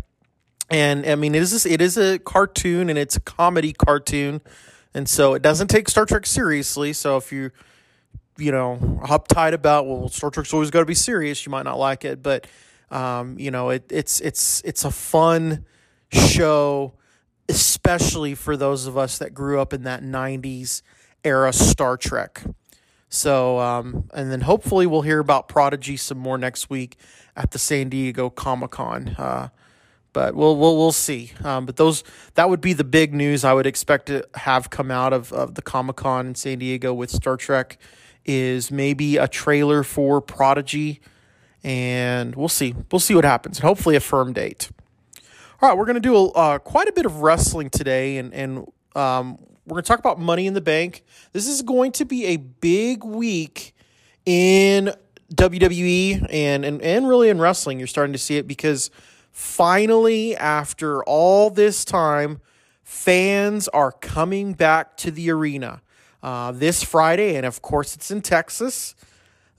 and 0.70 1.04
I 1.04 1.14
mean 1.14 1.34
it 1.34 1.42
is 1.42 1.66
it 1.66 1.82
is 1.82 1.98
a 1.98 2.18
cartoon 2.18 2.88
and 2.88 2.98
it's 2.98 3.16
a 3.16 3.20
comedy 3.20 3.74
cartoon, 3.74 4.40
and 4.94 5.06
so 5.06 5.34
it 5.34 5.42
doesn't 5.42 5.68
take 5.68 5.90
Star 5.90 6.06
Trek 6.06 6.24
seriously. 6.24 6.94
So 6.94 7.18
if 7.18 7.30
you 7.32 7.50
you 8.38 8.52
know 8.52 9.00
uptight 9.02 9.52
about 9.52 9.86
well 9.86 10.08
Star 10.08 10.30
Trek's 10.30 10.52
always 10.54 10.70
got 10.70 10.80
to 10.80 10.86
be 10.86 10.94
serious, 10.94 11.44
you 11.44 11.50
might 11.50 11.64
not 11.64 11.78
like 11.78 12.04
it, 12.04 12.22
but 12.22 12.46
um, 12.90 13.38
you 13.38 13.50
know 13.50 13.70
it 13.70 13.84
it's 13.90 14.20
it's 14.20 14.62
it's 14.64 14.84
a 14.84 14.90
fun 14.90 15.64
show 16.10 16.94
especially 17.48 18.34
for 18.34 18.56
those 18.56 18.86
of 18.86 18.96
us 18.98 19.18
that 19.18 19.32
grew 19.32 19.60
up 19.60 19.72
in 19.72 19.84
that 19.84 20.02
90s 20.02 20.82
era 21.24 21.52
Star 21.52 21.96
Trek. 21.96 22.44
So, 23.08 23.58
um, 23.58 24.10
and 24.12 24.30
then 24.30 24.42
hopefully 24.42 24.86
we'll 24.86 25.02
hear 25.02 25.18
about 25.18 25.48
Prodigy 25.48 25.96
some 25.96 26.18
more 26.18 26.36
next 26.36 26.68
week 26.68 26.98
at 27.34 27.52
the 27.52 27.58
San 27.58 27.88
Diego 27.88 28.28
Comic 28.28 28.72
Con. 28.72 29.08
Uh, 29.16 29.48
but 30.12 30.34
we'll 30.34 30.56
we'll 30.56 30.76
we'll 30.76 30.92
see. 30.92 31.32
Um, 31.44 31.64
but 31.64 31.76
those 31.76 32.04
that 32.34 32.50
would 32.50 32.60
be 32.60 32.72
the 32.72 32.84
big 32.84 33.14
news 33.14 33.44
I 33.44 33.54
would 33.54 33.66
expect 33.66 34.06
to 34.06 34.26
have 34.34 34.68
come 34.68 34.90
out 34.90 35.12
of, 35.12 35.32
of 35.32 35.54
the 35.54 35.62
Comic 35.62 35.96
Con 35.96 36.28
in 36.28 36.34
San 36.34 36.58
Diego 36.58 36.92
with 36.92 37.10
Star 37.10 37.36
Trek 37.36 37.78
is 38.28 38.70
maybe 38.70 39.16
a 39.16 39.26
trailer 39.26 39.82
for 39.82 40.20
Prodigy, 40.20 41.00
and 41.64 42.36
we'll 42.36 42.48
see. 42.48 42.74
We'll 42.92 43.00
see 43.00 43.14
what 43.14 43.24
happens, 43.24 43.58
and 43.58 43.66
hopefully 43.66 43.96
a 43.96 44.00
firm 44.00 44.34
date. 44.34 44.70
All 45.60 45.68
right, 45.68 45.76
we're 45.76 45.86
going 45.86 45.94
to 45.94 46.00
do 46.00 46.14
a, 46.14 46.28
uh, 46.28 46.58
quite 46.58 46.88
a 46.88 46.92
bit 46.92 47.06
of 47.06 47.22
wrestling 47.22 47.70
today, 47.70 48.18
and 48.18 48.32
and 48.34 48.70
um, 48.94 49.38
we're 49.66 49.74
going 49.74 49.82
to 49.82 49.88
talk 49.88 49.98
about 49.98 50.20
Money 50.20 50.46
in 50.46 50.54
the 50.54 50.60
Bank. 50.60 51.02
This 51.32 51.48
is 51.48 51.62
going 51.62 51.92
to 51.92 52.04
be 52.04 52.26
a 52.26 52.36
big 52.36 53.02
week 53.02 53.74
in 54.26 54.92
WWE 55.34 56.26
and 56.30 56.64
and 56.64 56.82
and 56.82 57.08
really 57.08 57.30
in 57.30 57.40
wrestling. 57.40 57.78
You're 57.78 57.88
starting 57.88 58.12
to 58.12 58.18
see 58.18 58.36
it 58.36 58.46
because 58.46 58.90
finally, 59.32 60.36
after 60.36 61.02
all 61.04 61.48
this 61.48 61.82
time, 61.82 62.42
fans 62.82 63.68
are 63.68 63.90
coming 63.90 64.52
back 64.52 64.98
to 64.98 65.10
the 65.10 65.30
arena 65.30 65.80
uh, 66.22 66.52
this 66.52 66.82
Friday, 66.82 67.36
and 67.36 67.46
of 67.46 67.62
course, 67.62 67.94
it's 67.94 68.10
in 68.10 68.22
Texas. 68.22 68.94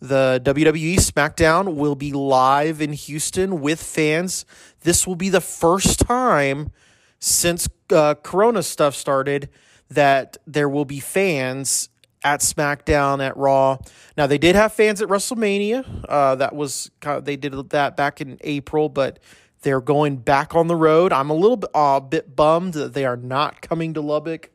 The 0.02 0.42
WWE 0.46 0.96
SmackDown 0.96 1.76
will 1.76 1.96
be 1.96 2.14
live 2.14 2.82
in 2.82 2.94
Houston 2.94 3.60
with 3.60 3.82
fans. 3.84 4.46
This 4.82 5.06
will 5.06 5.16
be 5.16 5.30
the 5.30 5.42
first 5.42 6.00
time 6.00 6.72
since 7.20 7.68
uh, 7.92 8.16
Corona 8.16 8.64
stuff 8.64 8.96
started 8.96 9.50
that 9.90 10.38
there 10.48 10.70
will 10.70 10.86
be 10.86 11.00
fans 11.00 11.90
at 12.24 12.42
SmackDown, 12.42 13.26
at 13.26 13.36
Raw. 13.36 13.78
Now 14.18 14.28
they 14.28 14.38
did 14.38 14.56
have 14.56 14.74
fans 14.74 15.02
at 15.02 15.10
WrestleMania. 15.10 16.06
Uh, 16.08 16.36
that 16.36 16.56
was 16.56 16.92
they 17.22 17.36
did 17.36 17.54
that 17.72 17.98
back 17.98 18.22
in 18.22 18.38
April, 18.42 18.90
but 18.90 19.20
they're 19.62 19.82
going 19.82 20.18
back 20.18 20.56
on 20.56 20.68
the 20.68 20.76
road. 20.76 21.12
I'm 21.12 21.30
a 21.30 21.34
little 21.34 21.58
bit, 21.58 21.70
uh, 21.74 22.00
bit 22.00 22.36
bummed 22.36 22.74
that 22.74 22.94
they 22.94 23.06
are 23.06 23.18
not 23.18 23.62
coming 23.62 23.94
to 23.96 24.02
Lubbock. 24.02 24.52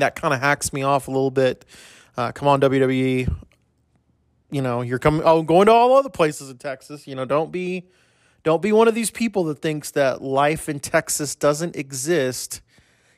That 0.00 0.16
kind 0.16 0.34
of 0.34 0.40
hacks 0.40 0.72
me 0.72 0.82
off 0.82 1.08
a 1.08 1.10
little 1.10 1.30
bit. 1.30 1.64
Uh, 2.16 2.32
come 2.32 2.48
on, 2.48 2.60
WWE. 2.60 3.32
You 4.50 4.62
know, 4.62 4.80
you're 4.82 4.98
coming. 4.98 5.22
Oh, 5.24 5.42
going 5.42 5.66
to 5.66 5.72
all 5.72 5.96
other 5.96 6.08
places 6.08 6.50
in 6.50 6.58
Texas. 6.58 7.06
You 7.06 7.14
know, 7.14 7.24
don't 7.24 7.52
be, 7.52 7.88
don't 8.42 8.62
be 8.62 8.72
one 8.72 8.88
of 8.88 8.94
these 8.94 9.10
people 9.10 9.44
that 9.44 9.60
thinks 9.60 9.90
that 9.92 10.22
life 10.22 10.68
in 10.68 10.80
Texas 10.80 11.34
doesn't 11.34 11.76
exist. 11.76 12.60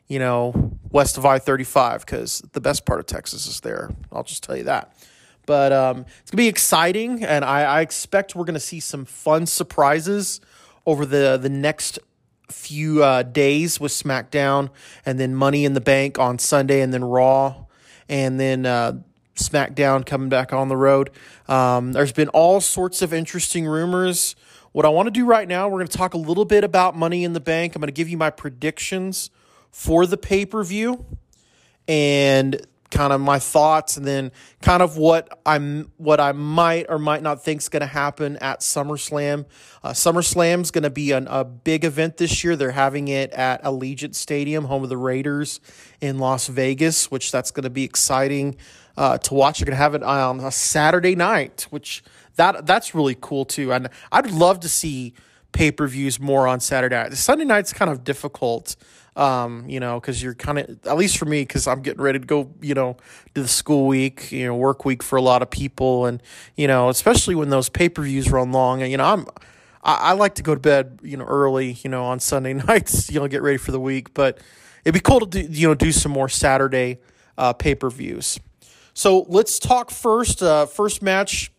You 0.06 0.18
know, 0.18 0.78
west 0.90 1.18
of 1.18 1.26
I 1.26 1.38
35, 1.38 2.06
because 2.06 2.42
the 2.52 2.60
best 2.60 2.86
part 2.86 2.98
of 2.98 3.06
Texas 3.06 3.46
is 3.46 3.60
there. 3.60 3.90
I'll 4.10 4.24
just 4.24 4.42
tell 4.42 4.56
you 4.56 4.64
that. 4.64 4.94
But 5.44 5.72
um, 5.72 6.04
it's 6.20 6.30
gonna 6.30 6.42
be 6.42 6.48
exciting, 6.48 7.24
and 7.24 7.44
I, 7.44 7.62
I 7.62 7.80
expect 7.80 8.34
we're 8.34 8.44
gonna 8.44 8.60
see 8.60 8.80
some 8.80 9.04
fun 9.04 9.46
surprises 9.46 10.40
over 10.86 11.04
the 11.04 11.38
the 11.40 11.48
next 11.48 11.98
few 12.48 13.02
uh, 13.02 13.22
days 13.22 13.78
with 13.78 13.92
SmackDown, 13.92 14.70
and 15.04 15.18
then 15.18 15.34
Money 15.34 15.64
in 15.64 15.74
the 15.74 15.80
Bank 15.80 16.18
on 16.18 16.38
Sunday, 16.38 16.80
and 16.80 16.92
then 16.92 17.04
Raw, 17.04 17.66
and 18.08 18.40
then 18.40 18.66
uh, 18.66 19.00
SmackDown 19.36 20.04
coming 20.04 20.28
back 20.28 20.52
on 20.52 20.68
the 20.68 20.76
road. 20.76 21.10
Um, 21.48 21.92
there's 21.92 22.12
been 22.12 22.28
all 22.28 22.60
sorts 22.60 23.02
of 23.02 23.12
interesting 23.12 23.66
rumors. 23.66 24.36
What 24.72 24.84
I 24.84 24.90
want 24.90 25.06
to 25.06 25.10
do 25.10 25.24
right 25.24 25.48
now, 25.48 25.68
we're 25.68 25.78
going 25.78 25.88
to 25.88 25.96
talk 25.96 26.14
a 26.14 26.18
little 26.18 26.44
bit 26.44 26.64
about 26.64 26.96
Money 26.96 27.24
in 27.24 27.32
the 27.32 27.40
Bank. 27.40 27.74
I'm 27.74 27.80
going 27.80 27.88
to 27.88 27.92
give 27.92 28.08
you 28.08 28.16
my 28.16 28.30
predictions 28.30 29.30
for 29.70 30.06
the 30.06 30.16
pay 30.16 30.44
per 30.46 30.62
view, 30.62 31.04
and 31.86 32.66
kind 32.90 33.12
of 33.12 33.20
my 33.20 33.38
thoughts 33.38 33.96
and 33.96 34.06
then 34.06 34.32
kind 34.62 34.82
of 34.82 34.96
what 34.96 35.40
I'm 35.44 35.92
what 35.96 36.20
I 36.20 36.32
might 36.32 36.86
or 36.88 36.98
might 36.98 37.22
not 37.22 37.44
think 37.44 37.60
is 37.60 37.68
going 37.68 37.80
to 37.80 37.86
happen 37.86 38.36
at 38.38 38.60
SummerSlam. 38.60 39.44
Uh, 39.82 39.90
is 39.90 40.70
going 40.70 40.82
to 40.82 40.90
be 40.90 41.12
an, 41.12 41.26
a 41.28 41.44
big 41.44 41.84
event 41.84 42.16
this 42.16 42.42
year. 42.42 42.56
They're 42.56 42.70
having 42.70 43.08
it 43.08 43.30
at 43.32 43.62
Allegiant 43.62 44.14
Stadium, 44.14 44.64
home 44.64 44.82
of 44.82 44.88
the 44.88 44.96
Raiders 44.96 45.60
in 46.00 46.18
Las 46.18 46.48
Vegas, 46.48 47.10
which 47.10 47.30
that's 47.30 47.50
going 47.50 47.64
to 47.64 47.70
be 47.70 47.84
exciting 47.84 48.56
uh, 48.96 49.18
to 49.18 49.34
watch. 49.34 49.58
They're 49.58 49.66
going 49.66 49.76
to 49.76 49.82
have 49.82 49.94
it 49.94 50.02
on 50.02 50.40
a 50.40 50.50
Saturday 50.50 51.14
night, 51.14 51.66
which 51.70 52.02
that 52.36 52.66
that's 52.66 52.94
really 52.94 53.16
cool 53.20 53.44
too. 53.44 53.72
And 53.72 53.88
I'd 54.10 54.30
love 54.30 54.60
to 54.60 54.68
see 54.68 55.14
pay 55.52 55.70
per 55.72 55.86
views 55.86 56.20
more 56.20 56.46
on 56.46 56.60
Saturday. 56.60 57.14
Sunday 57.14 57.44
night's 57.44 57.72
kind 57.72 57.90
of 57.90 58.04
difficult 58.04 58.76
um, 59.18 59.68
you 59.68 59.80
know, 59.80 59.98
because 59.98 60.22
you're 60.22 60.34
kind 60.34 60.60
of, 60.60 60.86
at 60.86 60.96
least 60.96 61.18
for 61.18 61.24
me, 61.24 61.42
because 61.42 61.66
I'm 61.66 61.82
getting 61.82 62.00
ready 62.00 62.20
to 62.20 62.24
go, 62.24 62.54
you 62.62 62.72
know, 62.72 62.96
to 63.34 63.42
the 63.42 63.48
school 63.48 63.88
week, 63.88 64.30
you 64.30 64.46
know, 64.46 64.54
work 64.54 64.84
week 64.84 65.02
for 65.02 65.16
a 65.16 65.22
lot 65.22 65.42
of 65.42 65.50
people. 65.50 66.06
And, 66.06 66.22
you 66.56 66.68
know, 66.68 66.88
especially 66.88 67.34
when 67.34 67.50
those 67.50 67.68
pay 67.68 67.88
per 67.88 68.02
views 68.02 68.30
run 68.30 68.52
long. 68.52 68.80
And, 68.80 68.92
you 68.92 68.96
know, 68.96 69.04
I'm, 69.04 69.26
I, 69.82 69.94
I, 69.94 70.12
like 70.12 70.36
to 70.36 70.44
go 70.44 70.54
to 70.54 70.60
bed, 70.60 71.00
you 71.02 71.16
know, 71.16 71.24
early, 71.24 71.72
you 71.82 71.90
know, 71.90 72.04
on 72.04 72.20
Sunday 72.20 72.52
nights, 72.68 73.10
you 73.10 73.18
know, 73.18 73.26
get 73.26 73.42
ready 73.42 73.58
for 73.58 73.72
the 73.72 73.80
week. 73.80 74.14
But 74.14 74.38
it'd 74.84 74.94
be 74.94 75.00
cool 75.00 75.18
to, 75.18 75.26
do, 75.26 75.40
you 75.40 75.66
know, 75.66 75.74
do 75.74 75.90
some 75.90 76.12
more 76.12 76.28
Saturday 76.28 77.00
uh, 77.36 77.52
pay 77.54 77.74
per 77.74 77.90
views. 77.90 78.38
So 78.94 79.26
let's 79.28 79.58
talk 79.58 79.90
first. 79.90 80.42
Uh, 80.44 80.66
first 80.66 81.02
match 81.02 81.50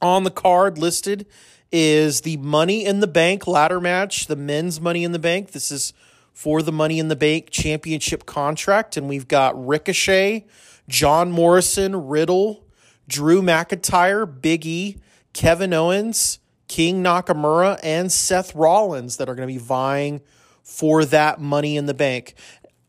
on 0.00 0.24
the 0.24 0.30
card 0.30 0.78
listed 0.78 1.26
is 1.72 2.22
the 2.22 2.36
Money 2.38 2.84
in 2.84 3.00
the 3.00 3.06
Bank 3.06 3.46
ladder 3.46 3.80
match, 3.80 4.26
the 4.26 4.36
men's 4.36 4.80
Money 4.80 5.04
in 5.04 5.12
the 5.12 5.18
Bank. 5.18 5.52
This 5.52 5.70
is 5.70 5.92
for 6.32 6.62
the 6.62 6.72
Money 6.72 6.98
in 6.98 7.08
the 7.08 7.16
Bank 7.16 7.50
championship 7.50 8.26
contract. 8.26 8.96
And 8.96 9.08
we've 9.08 9.28
got 9.28 9.66
Ricochet, 9.66 10.46
John 10.88 11.30
Morrison, 11.30 12.08
Riddle, 12.08 12.64
Drew 13.08 13.42
McIntyre, 13.42 14.26
Big 14.40 14.66
E, 14.66 14.96
Kevin 15.32 15.72
Owens, 15.72 16.38
King 16.68 17.02
Nakamura, 17.02 17.78
and 17.82 18.10
Seth 18.10 18.54
Rollins 18.54 19.16
that 19.16 19.28
are 19.28 19.34
going 19.34 19.48
to 19.48 19.52
be 19.52 19.58
vying 19.58 20.20
for 20.62 21.04
that 21.04 21.40
Money 21.40 21.76
in 21.76 21.86
the 21.86 21.94
Bank. 21.94 22.34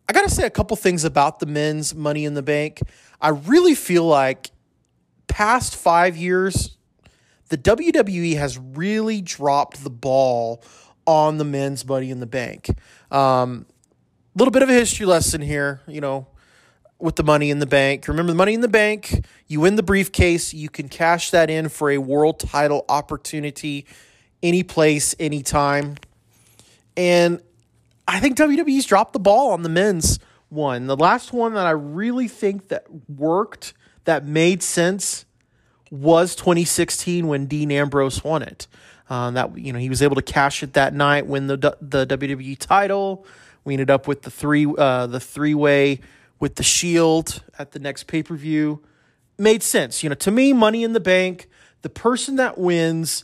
I 0.09 0.13
got 0.13 0.23
to 0.23 0.29
say 0.29 0.45
a 0.45 0.49
couple 0.49 0.77
things 0.77 1.03
about 1.03 1.39
the 1.39 1.45
men's 1.45 1.93
Money 1.93 2.25
in 2.25 2.33
the 2.33 2.41
Bank. 2.41 2.79
I 3.19 3.29
really 3.29 3.75
feel 3.75 4.05
like 4.05 4.51
past 5.27 5.75
five 5.75 6.15
years, 6.15 6.76
the 7.49 7.57
WWE 7.57 8.37
has 8.37 8.57
really 8.57 9.21
dropped 9.21 9.83
the 9.83 9.89
ball 9.89 10.63
on 11.05 11.37
the 11.37 11.45
men's 11.45 11.85
Money 11.85 12.11
in 12.11 12.19
the 12.19 12.25
Bank. 12.25 12.69
A 13.11 13.17
um, 13.17 13.65
little 14.35 14.51
bit 14.51 14.61
of 14.61 14.69
a 14.69 14.73
history 14.73 15.05
lesson 15.05 15.41
here, 15.41 15.81
you 15.87 16.01
know, 16.01 16.27
with 16.99 17.15
the 17.15 17.23
Money 17.23 17.49
in 17.49 17.59
the 17.59 17.65
Bank. 17.65 18.07
Remember 18.07 18.31
the 18.31 18.37
Money 18.37 18.53
in 18.53 18.61
the 18.61 18.67
Bank, 18.67 19.25
you 19.47 19.61
win 19.61 19.75
the 19.75 19.83
briefcase, 19.83 20.53
you 20.53 20.69
can 20.69 20.89
cash 20.89 21.31
that 21.31 21.49
in 21.49 21.69
for 21.69 21.89
a 21.89 21.97
world 21.97 22.39
title 22.39 22.85
opportunity 22.89 23.85
any 24.43 24.63
place, 24.63 25.15
anytime. 25.19 25.95
And 26.95 27.41
I 28.07 28.19
think 28.19 28.37
WWE's 28.37 28.85
dropped 28.85 29.13
the 29.13 29.19
ball 29.19 29.51
on 29.51 29.63
the 29.63 29.69
men's 29.69 30.19
one. 30.49 30.87
The 30.87 30.95
last 30.95 31.33
one 31.33 31.53
that 31.53 31.65
I 31.65 31.71
really 31.71 32.27
think 32.27 32.69
that 32.69 32.85
worked, 33.09 33.73
that 34.05 34.25
made 34.25 34.63
sense, 34.63 35.25
was 35.91 36.35
2016 36.35 37.27
when 37.27 37.45
Dean 37.45 37.71
Ambrose 37.71 38.23
won 38.23 38.43
it. 38.43 38.67
Um, 39.09 39.35
that 39.35 39.57
you 39.57 39.71
know 39.71 39.79
he 39.79 39.89
was 39.89 40.01
able 40.01 40.15
to 40.15 40.21
cash 40.21 40.63
it 40.63 40.73
that 40.73 40.93
night, 40.93 41.27
win 41.27 41.47
the 41.47 41.77
the 41.81 42.05
WWE 42.05 42.57
title. 42.59 43.25
We 43.63 43.73
ended 43.73 43.89
up 43.89 44.07
with 44.07 44.23
the 44.23 44.31
three 44.31 44.65
uh, 44.77 45.07
the 45.07 45.19
three 45.19 45.53
way 45.53 46.01
with 46.39 46.55
the 46.55 46.63
Shield 46.63 47.41
at 47.57 47.71
the 47.71 47.79
next 47.79 48.03
pay 48.03 48.21
per 48.21 48.35
view. 48.35 48.83
Made 49.37 49.63
sense, 49.63 50.03
you 50.03 50.09
know. 50.09 50.15
To 50.15 50.31
me, 50.31 50.51
Money 50.51 50.83
in 50.83 50.93
the 50.93 50.99
Bank, 50.99 51.47
the 51.83 51.89
person 51.89 52.35
that 52.35 52.57
wins, 52.57 53.23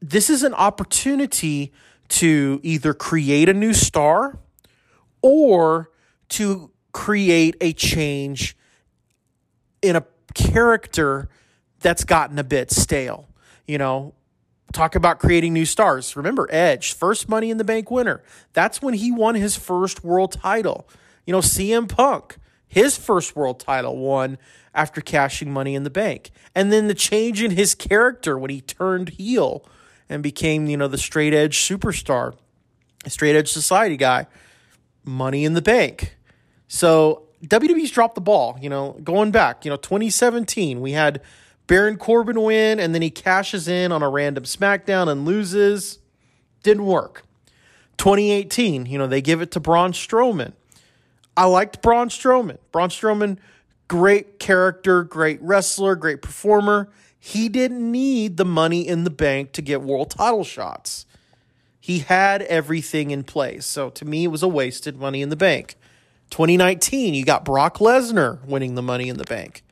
this 0.00 0.28
is 0.28 0.42
an 0.42 0.54
opportunity 0.54 1.72
to 2.08 2.60
either 2.62 2.92
create 2.92 3.48
a 3.48 3.54
new 3.54 3.72
star 3.72 4.38
or 5.22 5.90
to 6.30 6.70
create 6.92 7.56
a 7.60 7.72
change 7.72 8.56
in 9.80 9.96
a 9.96 10.04
character 10.34 11.28
that's 11.80 12.04
gotten 12.04 12.38
a 12.38 12.44
bit 12.44 12.70
stale. 12.70 13.28
You 13.66 13.78
know, 13.78 14.14
talk 14.72 14.94
about 14.94 15.18
creating 15.18 15.52
new 15.52 15.66
stars. 15.66 16.16
Remember 16.16 16.48
Edge, 16.50 16.92
first 16.92 17.28
Money 17.28 17.50
in 17.50 17.58
the 17.58 17.64
Bank 17.64 17.90
winner. 17.90 18.22
That's 18.52 18.80
when 18.80 18.94
he 18.94 19.12
won 19.12 19.34
his 19.34 19.56
first 19.56 20.04
world 20.04 20.32
title. 20.32 20.88
You 21.26 21.32
know, 21.32 21.40
CM 21.40 21.88
Punk, 21.88 22.36
his 22.66 22.96
first 22.96 23.36
world 23.36 23.60
title 23.60 23.96
won 23.96 24.38
after 24.74 25.00
cashing 25.00 25.52
Money 25.52 25.74
in 25.74 25.84
the 25.84 25.90
Bank. 25.90 26.30
And 26.54 26.72
then 26.72 26.88
the 26.88 26.94
change 26.94 27.42
in 27.42 27.52
his 27.52 27.74
character 27.74 28.38
when 28.38 28.50
he 28.50 28.60
turned 28.60 29.10
heel 29.10 29.64
and 30.08 30.22
became, 30.22 30.66
you 30.66 30.76
know, 30.76 30.88
the 30.88 30.98
straight 30.98 31.34
edge 31.34 31.56
superstar, 31.58 32.34
straight 33.06 33.36
edge 33.36 33.50
society 33.50 33.96
guy. 33.96 34.26
Money 35.04 35.44
in 35.44 35.54
the 35.54 35.62
Bank. 35.62 36.16
So 36.68 37.24
WWE's 37.44 37.90
dropped 37.90 38.14
the 38.14 38.20
ball, 38.20 38.58
you 38.60 38.68
know, 38.68 38.96
going 39.02 39.30
back, 39.30 39.64
you 39.64 39.70
know, 39.70 39.76
2017, 39.76 40.80
we 40.80 40.92
had 40.92 41.20
Baron 41.70 41.98
Corbin 41.98 42.42
win, 42.42 42.80
and 42.80 42.92
then 42.92 43.00
he 43.00 43.10
cashes 43.10 43.68
in 43.68 43.92
on 43.92 44.02
a 44.02 44.10
random 44.10 44.42
SmackDown 44.42 45.06
and 45.06 45.24
loses. 45.24 46.00
Didn't 46.64 46.84
work. 46.84 47.22
2018, 47.96 48.86
you 48.86 48.98
know, 48.98 49.06
they 49.06 49.20
give 49.20 49.40
it 49.40 49.52
to 49.52 49.60
Braun 49.60 49.92
Strowman. 49.92 50.54
I 51.36 51.44
liked 51.44 51.80
Braun 51.80 52.08
Strowman. 52.08 52.58
Braun 52.72 52.88
Strowman, 52.88 53.38
great 53.86 54.40
character, 54.40 55.04
great 55.04 55.40
wrestler, 55.40 55.94
great 55.94 56.22
performer. 56.22 56.88
He 57.20 57.48
didn't 57.48 57.92
need 57.92 58.36
the 58.36 58.44
money 58.44 58.84
in 58.88 59.04
the 59.04 59.08
bank 59.10 59.52
to 59.52 59.62
get 59.62 59.80
world 59.80 60.10
title 60.10 60.42
shots. 60.42 61.06
He 61.78 62.00
had 62.00 62.42
everything 62.42 63.12
in 63.12 63.22
place. 63.22 63.64
So 63.64 63.90
to 63.90 64.04
me, 64.04 64.24
it 64.24 64.32
was 64.32 64.42
a 64.42 64.48
wasted 64.48 64.98
money 64.98 65.22
in 65.22 65.28
the 65.28 65.36
bank. 65.36 65.76
2019, 66.30 67.14
you 67.14 67.24
got 67.24 67.44
Brock 67.44 67.78
Lesnar 67.78 68.44
winning 68.44 68.74
the 68.74 68.82
money 68.82 69.08
in 69.08 69.18
the 69.18 69.24
bank. 69.24 69.62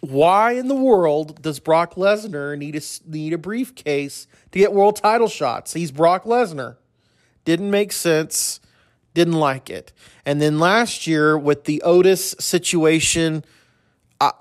Why 0.00 0.52
in 0.52 0.68
the 0.68 0.74
world 0.74 1.42
does 1.42 1.60
Brock 1.60 1.94
Lesnar 1.94 2.56
need 2.56 2.74
a, 2.74 2.80
need 3.06 3.34
a 3.34 3.38
briefcase 3.38 4.26
to 4.50 4.58
get 4.58 4.72
world 4.72 4.96
title 4.96 5.28
shots? 5.28 5.74
He's 5.74 5.90
Brock 5.90 6.24
Lesnar. 6.24 6.76
Didn't 7.44 7.70
make 7.70 7.92
sense. 7.92 8.60
Didn't 9.12 9.34
like 9.34 9.68
it. 9.68 9.92
And 10.24 10.40
then 10.40 10.58
last 10.58 11.06
year 11.06 11.36
with 11.36 11.64
the 11.64 11.82
Otis 11.82 12.34
situation, 12.38 13.44
I, 14.20 14.32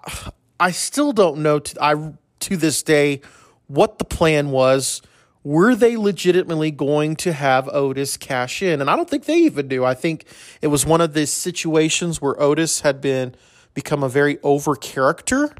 I 0.59 0.71
still 0.71 1.11
don't 1.11 1.43
know 1.43 1.59
to, 1.59 1.83
I, 1.83 2.13
to 2.41 2.57
this 2.57 2.81
day 2.81 3.19
what 3.67 3.97
the 3.97 4.05
plan 4.05 4.51
was. 4.51 5.01
Were 5.43 5.75
they 5.75 5.97
legitimately 5.97 6.71
going 6.71 7.15
to 7.17 7.33
have 7.33 7.67
Otis 7.69 8.15
cash 8.15 8.61
in? 8.61 8.79
And 8.79 8.89
I 8.89 8.95
don't 8.95 9.09
think 9.09 9.25
they 9.25 9.39
even 9.39 9.67
do. 9.67 9.83
I 9.83 9.93
think 9.93 10.25
it 10.61 10.67
was 10.67 10.85
one 10.85 11.01
of 11.01 11.13
the 11.13 11.25
situations 11.27 12.21
where 12.21 12.41
Otis 12.41 12.79
had 12.79 13.01
been– 13.01 13.35
become 13.79 14.03
a 14.03 14.09
very 14.09 14.37
over 14.43 14.75
character. 14.75 15.53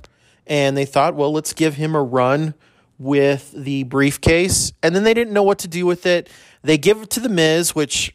And 0.46 0.76
they 0.76 0.86
thought, 0.86 1.16
well, 1.16 1.32
let's 1.32 1.54
give 1.54 1.76
him 1.76 1.96
a 1.96 2.04
run 2.04 2.54
with 2.98 3.52
the 3.56 3.84
briefcase. 3.84 4.74
And 4.84 4.94
then 4.94 5.04
they 5.04 5.14
didn't 5.14 5.34
know 5.34 5.44
what 5.44 5.60
to 5.60 5.68
do 5.68 5.86
with 5.86 6.06
it. 6.06 6.30
They 6.62 6.78
give 6.78 7.02
it 7.02 7.10
to 7.12 7.22
The 7.22 7.30
Miz, 7.30 7.74
which 7.74 8.14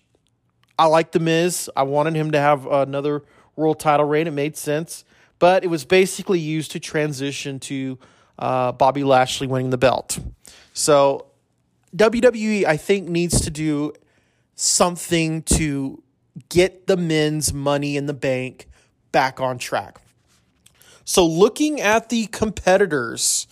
I 0.79 0.87
like 0.87 1.13
The 1.13 1.21
Miz. 1.21 1.71
I 1.75 1.85
wanted 1.85 2.15
him 2.15 2.33
to 2.33 2.39
have 2.39 2.67
another 2.67 3.23
world 3.57 3.81
title 3.81 4.05
reign. 4.05 4.27
It 4.27 4.33
made 4.33 4.57
sense. 4.57 5.05
But 5.39 5.65
it 5.65 5.69
was 5.69 5.85
basically 5.87 6.39
used 6.39 6.73
to 6.73 6.81
transition 6.81 7.59
to 7.61 7.99
uh, 8.39 8.73
Bobby 8.73 9.05
Lashley 9.05 9.47
winning 9.47 9.71
the 9.71 9.79
belt. 9.79 10.19
So 10.75 11.27
WWE, 11.97 12.65
I 12.65 12.77
think, 12.77 13.09
needs 13.09 13.41
to 13.41 13.51
do 13.51 13.93
something 14.55 15.43
to 15.43 16.03
get 16.49 16.89
the 16.89 16.97
men's 16.97 17.55
money 17.55 17.97
in 17.97 18.07
the 18.07 18.15
bank 18.15 18.69
back 19.15 19.41
on 19.41 19.59
track. 19.59 20.01
So, 21.05 21.25
looking 21.25 21.81
at 21.81 22.09
the 22.09 22.27
competitors, 22.27 23.47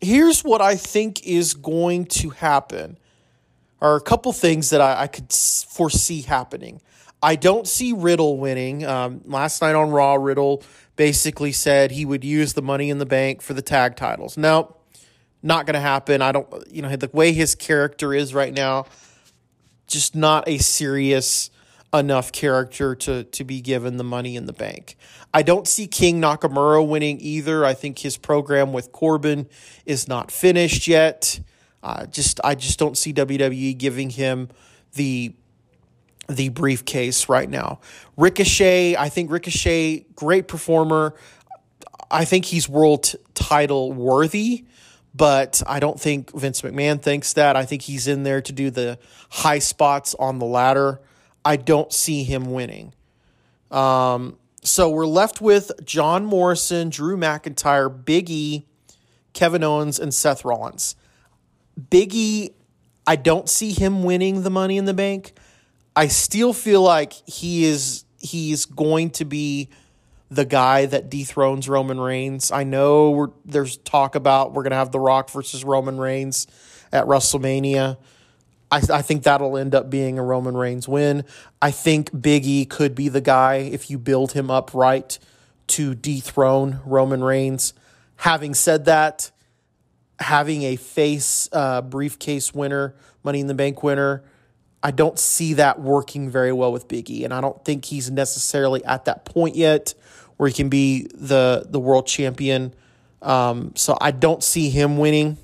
here's 0.00 0.42
what 0.42 0.60
I 0.60 0.76
think 0.76 1.26
is 1.26 1.54
going 1.54 2.04
to 2.06 2.30
happen. 2.30 2.98
Are 3.80 3.96
a 3.96 4.00
couple 4.00 4.32
things 4.32 4.70
that 4.70 4.80
I, 4.80 5.02
I 5.02 5.06
could 5.06 5.32
foresee 5.32 6.22
happening. 6.22 6.80
I 7.22 7.36
don't 7.36 7.66
see 7.66 7.92
Riddle 7.92 8.38
winning. 8.38 8.84
Um, 8.84 9.22
last 9.24 9.62
night 9.62 9.74
on 9.74 9.90
Raw, 9.90 10.14
Riddle 10.14 10.62
basically 10.96 11.52
said 11.52 11.90
he 11.90 12.04
would 12.04 12.24
use 12.24 12.52
the 12.52 12.62
money 12.62 12.90
in 12.90 12.98
the 12.98 13.06
bank 13.06 13.42
for 13.42 13.54
the 13.54 13.62
tag 13.62 13.96
titles. 13.96 14.36
No, 14.36 14.76
not 15.42 15.66
going 15.66 15.74
to 15.74 15.80
happen. 15.80 16.20
I 16.20 16.32
don't, 16.32 16.48
you 16.70 16.82
know, 16.82 16.94
the 16.96 17.10
way 17.12 17.32
his 17.32 17.54
character 17.54 18.12
is 18.12 18.34
right 18.34 18.52
now, 18.52 18.86
just 19.86 20.14
not 20.14 20.48
a 20.48 20.58
serious 20.58 21.50
enough 21.94 22.32
character 22.32 22.94
to 22.94 23.24
to 23.24 23.44
be 23.44 23.60
given 23.60 23.96
the 23.96 24.04
money 24.04 24.36
in 24.36 24.46
the 24.46 24.52
bank. 24.52 24.96
I 25.32 25.42
don't 25.42 25.66
see 25.66 25.86
King 25.86 26.20
Nakamura 26.20 26.86
winning 26.86 27.18
either. 27.20 27.64
I 27.64 27.74
think 27.74 27.98
his 27.98 28.16
program 28.16 28.72
with 28.72 28.92
Corbin 28.92 29.48
is 29.84 30.08
not 30.08 30.30
finished 30.30 30.88
yet. 30.88 31.40
Uh, 31.82 32.06
just 32.06 32.40
I 32.42 32.54
just 32.54 32.78
don't 32.78 32.96
see 32.96 33.12
WWE 33.12 33.76
giving 33.78 34.10
him 34.10 34.48
the 34.94 35.34
the 36.28 36.48
briefcase 36.48 37.28
right 37.28 37.48
now. 37.48 37.80
Ricochet, 38.16 38.96
I 38.96 39.08
think 39.08 39.30
Ricochet, 39.30 40.06
great 40.14 40.48
performer. 40.48 41.14
I 42.10 42.24
think 42.24 42.44
he's 42.44 42.68
world 42.68 43.14
title 43.34 43.92
worthy, 43.92 44.64
but 45.14 45.62
I 45.66 45.80
don't 45.80 46.00
think 46.00 46.36
Vince 46.36 46.62
McMahon 46.62 47.00
thinks 47.00 47.32
that. 47.34 47.56
I 47.56 47.64
think 47.64 47.82
he's 47.82 48.06
in 48.08 48.22
there 48.22 48.40
to 48.42 48.52
do 48.52 48.70
the 48.70 48.98
high 49.30 49.58
spots 49.58 50.14
on 50.18 50.38
the 50.38 50.46
ladder. 50.46 51.00
I 51.46 51.54
don't 51.54 51.92
see 51.92 52.24
him 52.24 52.50
winning. 52.52 52.92
Um, 53.70 54.36
so 54.62 54.90
we're 54.90 55.06
left 55.06 55.40
with 55.40 55.70
John 55.84 56.26
Morrison, 56.26 56.90
Drew 56.90 57.16
McIntyre, 57.16 58.04
Big 58.04 58.28
E, 58.28 58.66
Kevin 59.32 59.62
Owens, 59.62 60.00
and 60.00 60.12
Seth 60.12 60.44
Rollins. 60.44 60.96
Big 61.88 62.12
E, 62.14 62.50
I 63.06 63.14
don't 63.14 63.48
see 63.48 63.70
him 63.70 64.02
winning 64.02 64.42
the 64.42 64.50
Money 64.50 64.76
in 64.76 64.86
the 64.86 64.94
Bank. 64.94 65.34
I 65.94 66.08
still 66.08 66.52
feel 66.52 66.82
like 66.82 67.12
he 67.28 67.64
is 67.64 68.04
he's 68.18 68.64
going 68.66 69.10
to 69.10 69.24
be 69.24 69.68
the 70.28 70.44
guy 70.44 70.86
that 70.86 71.08
dethrones 71.08 71.68
Roman 71.68 72.00
Reigns. 72.00 72.50
I 72.50 72.64
know 72.64 73.32
there's 73.44 73.76
talk 73.76 74.16
about 74.16 74.52
we're 74.52 74.64
going 74.64 74.72
to 74.72 74.78
have 74.78 74.90
The 74.90 74.98
Rock 74.98 75.30
versus 75.30 75.62
Roman 75.64 75.98
Reigns 75.98 76.48
at 76.92 77.04
WrestleMania. 77.06 77.98
I, 78.70 78.80
I 78.92 79.02
think 79.02 79.22
that'll 79.22 79.56
end 79.56 79.74
up 79.74 79.90
being 79.90 80.18
a 80.18 80.22
Roman 80.22 80.56
Reigns 80.56 80.88
win. 80.88 81.24
I 81.62 81.70
think 81.70 82.20
Big 82.20 82.46
E 82.46 82.64
could 82.64 82.94
be 82.94 83.08
the 83.08 83.20
guy 83.20 83.56
if 83.56 83.90
you 83.90 83.98
build 83.98 84.32
him 84.32 84.50
up 84.50 84.74
right 84.74 85.18
to 85.68 85.94
dethrone 85.94 86.80
Roman 86.84 87.22
Reigns. 87.22 87.74
Having 88.16 88.54
said 88.54 88.86
that, 88.86 89.30
having 90.18 90.62
a 90.62 90.76
face 90.76 91.48
uh, 91.52 91.82
briefcase 91.82 92.54
winner, 92.54 92.94
Money 93.22 93.40
in 93.40 93.46
the 93.46 93.54
Bank 93.54 93.82
winner, 93.82 94.24
I 94.82 94.90
don't 94.90 95.18
see 95.18 95.54
that 95.54 95.80
working 95.80 96.30
very 96.30 96.52
well 96.52 96.72
with 96.72 96.86
Big 96.88 97.10
E, 97.10 97.24
and 97.24 97.34
I 97.34 97.40
don't 97.40 97.64
think 97.64 97.84
he's 97.84 98.10
necessarily 98.10 98.84
at 98.84 99.04
that 99.06 99.24
point 99.24 99.56
yet 99.56 99.94
where 100.36 100.48
he 100.48 100.54
can 100.54 100.68
be 100.68 101.08
the 101.14 101.66
the 101.68 101.80
world 101.80 102.06
champion. 102.06 102.74
Um, 103.22 103.72
so 103.74 103.96
I 104.00 104.10
don't 104.12 104.44
see 104.44 104.70
him 104.70 104.98
winning 104.98 105.38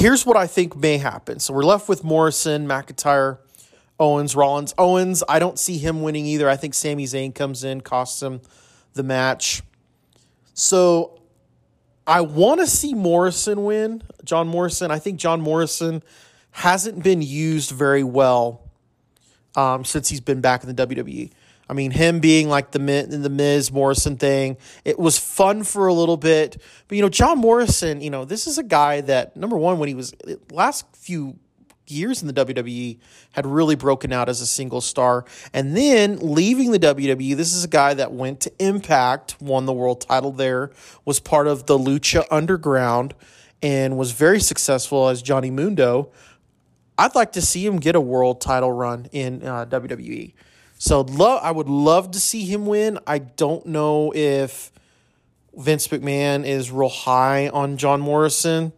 here's 0.00 0.24
what 0.24 0.36
I 0.36 0.46
think 0.46 0.74
may 0.74 0.96
happen. 0.96 1.38
So 1.40 1.52
we're 1.52 1.62
left 1.62 1.86
with 1.86 2.02
Morrison, 2.02 2.66
McIntyre, 2.66 3.38
Owens, 3.98 4.34
Rollins. 4.34 4.72
Owens, 4.78 5.22
I 5.28 5.38
don't 5.38 5.58
see 5.58 5.76
him 5.76 6.00
winning 6.00 6.24
either. 6.24 6.48
I 6.48 6.56
think 6.56 6.72
Sami 6.72 7.04
Zayn 7.04 7.34
comes 7.34 7.64
in, 7.64 7.82
costs 7.82 8.22
him 8.22 8.40
the 8.94 9.02
match. 9.02 9.62
So 10.54 11.20
I 12.06 12.22
want 12.22 12.60
to 12.60 12.66
see 12.66 12.94
Morrison 12.94 13.62
win. 13.64 14.02
John 14.24 14.48
Morrison. 14.48 14.90
I 14.90 14.98
think 14.98 15.20
John 15.20 15.42
Morrison 15.42 16.02
hasn't 16.52 17.02
been 17.04 17.20
used 17.20 17.70
very 17.70 18.02
well 18.02 18.70
um, 19.54 19.84
since 19.84 20.08
he's 20.08 20.20
been 20.20 20.40
back 20.40 20.64
in 20.64 20.74
the 20.74 20.86
WWE. 20.86 21.30
I 21.70 21.72
mean, 21.72 21.92
him 21.92 22.18
being 22.18 22.48
like 22.48 22.72
the 22.72 22.80
the 22.80 23.30
Miz 23.30 23.70
Morrison 23.70 24.16
thing, 24.16 24.56
it 24.84 24.98
was 24.98 25.18
fun 25.20 25.62
for 25.62 25.86
a 25.86 25.94
little 25.94 26.16
bit. 26.16 26.60
But 26.88 26.96
you 26.96 27.02
know, 27.02 27.08
John 27.08 27.38
Morrison, 27.38 28.00
you 28.00 28.10
know, 28.10 28.24
this 28.24 28.48
is 28.48 28.58
a 28.58 28.64
guy 28.64 29.02
that 29.02 29.36
number 29.36 29.56
one 29.56 29.78
when 29.78 29.88
he 29.88 29.94
was 29.94 30.12
last 30.50 30.84
few 30.96 31.38
years 31.86 32.22
in 32.22 32.26
the 32.26 32.44
WWE 32.44 32.98
had 33.32 33.46
really 33.46 33.76
broken 33.76 34.12
out 34.12 34.28
as 34.28 34.40
a 34.40 34.48
single 34.48 34.80
star. 34.80 35.24
And 35.52 35.76
then 35.76 36.16
leaving 36.16 36.72
the 36.72 36.80
WWE, 36.80 37.36
this 37.36 37.54
is 37.54 37.62
a 37.62 37.68
guy 37.68 37.94
that 37.94 38.10
went 38.10 38.40
to 38.40 38.52
Impact, 38.58 39.40
won 39.40 39.66
the 39.66 39.72
world 39.72 40.00
title 40.00 40.32
there, 40.32 40.72
was 41.04 41.20
part 41.20 41.46
of 41.46 41.66
the 41.66 41.78
Lucha 41.78 42.24
Underground, 42.32 43.14
and 43.62 43.96
was 43.96 44.10
very 44.10 44.40
successful 44.40 45.08
as 45.08 45.22
Johnny 45.22 45.52
Mundo. 45.52 46.10
I'd 46.98 47.14
like 47.14 47.30
to 47.32 47.42
see 47.42 47.64
him 47.64 47.78
get 47.78 47.94
a 47.94 48.00
world 48.00 48.40
title 48.40 48.72
run 48.72 49.06
in 49.12 49.46
uh, 49.46 49.66
WWE. 49.66 50.34
So 50.80 51.02
love, 51.02 51.40
I 51.42 51.50
would 51.50 51.68
love 51.68 52.12
to 52.12 52.18
see 52.18 52.46
him 52.46 52.64
win. 52.64 52.98
I 53.06 53.18
don't 53.18 53.66
know 53.66 54.14
if 54.14 54.72
Vince 55.54 55.88
McMahon 55.88 56.46
is 56.46 56.70
real 56.70 56.88
high 56.88 57.50
on 57.50 57.76
John 57.76 58.00
Morrison. 58.00 58.72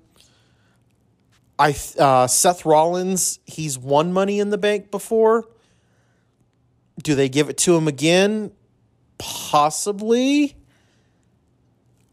I 1.61 1.77
uh, 2.01 2.27
Seth 2.27 2.67
Rollins, 2.67 3.39
he's 3.47 3.79
won 3.79 4.13
Money 4.13 4.41
in 4.41 4.51
the 4.51 4.59
Bank 4.59 4.91
before. 4.91 5.49
Do 7.01 7.15
they 7.15 7.29
give 7.29 7.49
it 7.49 7.57
to 7.59 7.77
him 7.77 7.87
again? 7.87 8.51
Possibly. 9.19 10.57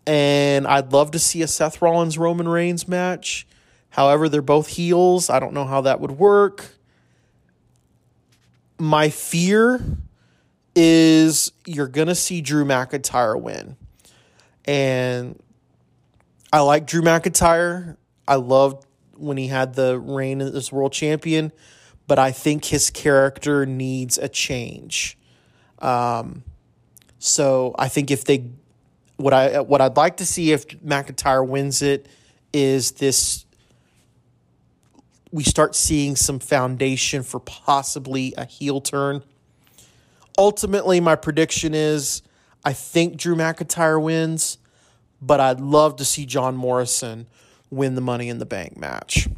And 0.06 0.68
I'd 0.68 0.94
love 0.94 1.10
to 1.12 1.20
see 1.20 1.42
a 1.42 1.48
Seth 1.48 1.82
Rollins 1.82 2.16
Roman 2.16 2.48
Reigns 2.48 2.88
match. 2.88 3.48
However, 3.90 4.30
they're 4.30 4.44
both 4.44 4.68
heels. 4.68 5.32
I 5.32 5.40
don't 5.40 5.56
know 5.56 5.66
how 5.66 5.82
that 5.82 6.00
would 6.00 6.12
work 6.12 6.76
my 8.80 9.10
fear 9.10 9.80
is 10.76 11.52
you're 11.66 11.88
to 12.08 12.16
see 12.16 12.42
Drew 12.42 12.66
McIntyre 12.66 13.40
win. 13.40 13.76
And 14.66 15.42
I 16.52 16.62
like 16.62 16.88
Drew 16.88 17.02
McIntyre. 17.02 17.98
I 18.28 18.36
loved 18.36 18.86
when 19.18 19.38
he 19.38 19.48
had 19.48 19.74
the 19.74 20.00
reign 20.00 20.42
as 20.42 20.72
world 20.72 20.94
champion, 20.94 21.52
but 22.08 22.18
I 22.18 22.32
think 22.32 22.66
his 22.66 22.90
character 22.90 23.66
needs 23.66 24.18
a 24.18 24.30
change. 24.30 25.18
Um, 25.80 26.44
so 27.18 27.76
I 27.78 27.90
think 27.90 28.12
if 28.12 28.24
they, 28.24 28.50
what 29.18 29.34
I 29.34 29.60
what 29.60 29.82
I'd 29.82 29.98
like 29.98 30.18
to 30.18 30.26
see 30.26 30.54
if 30.54 30.68
McIntyre 30.80 31.46
wins 31.46 31.82
it 31.82 32.08
is 32.54 32.92
this 32.92 33.46
we 35.32 35.44
start 35.44 35.76
seeing 35.76 36.16
some 36.16 36.40
foundation 36.40 37.24
for 37.24 37.40
possibly 37.40 38.34
a 38.38 38.46
heel 38.46 38.82
turn. 38.82 39.24
Ultimately, 40.38 41.00
my 41.00 41.16
prediction 41.16 41.74
is 41.74 42.22
I 42.64 42.74
think 42.74 43.16
Drew 43.18 43.36
McIntyre 43.36 44.02
wins, 44.02 44.58
but 45.22 45.40
I'd 45.40 45.60
love 45.60 45.96
to 45.98 46.06
see 46.06 46.26
John 46.26 46.56
Morrison 46.56 47.28
win 47.70 47.96
the 47.96 48.02
Money 48.02 48.30
in 48.30 48.40
the 48.40 48.46
Bank 48.46 48.78
match. 48.78 49.30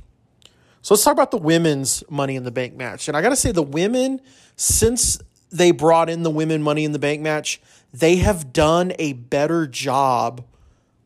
So 0.81 0.93
let's 0.93 1.03
talk 1.03 1.13
about 1.13 1.31
the 1.31 1.37
women's 1.37 2.03
Money 2.09 2.35
in 2.35 2.43
the 2.43 2.51
Bank 2.51 2.75
match. 2.75 3.07
And 3.07 3.15
I 3.15 3.21
got 3.21 3.29
to 3.29 3.35
say, 3.35 3.51
the 3.51 3.61
women, 3.61 4.19
since 4.55 5.19
they 5.51 5.71
brought 5.71 6.09
in 6.09 6.23
the 6.23 6.31
women 6.31 6.63
Money 6.63 6.85
in 6.85 6.91
the 6.91 6.99
Bank 6.99 7.21
match, 7.21 7.61
they 7.93 8.15
have 8.17 8.51
done 8.51 8.93
a 8.97 9.13
better 9.13 9.67
job 9.67 10.43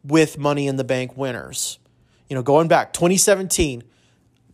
with 0.04 0.38
Money 0.38 0.68
in 0.68 0.78
the 0.78 0.84
Bank 0.84 1.18
winners. 1.18 1.80
You 2.30 2.36
know, 2.36 2.44
going 2.44 2.68
back 2.68 2.94
2017, 2.94 3.84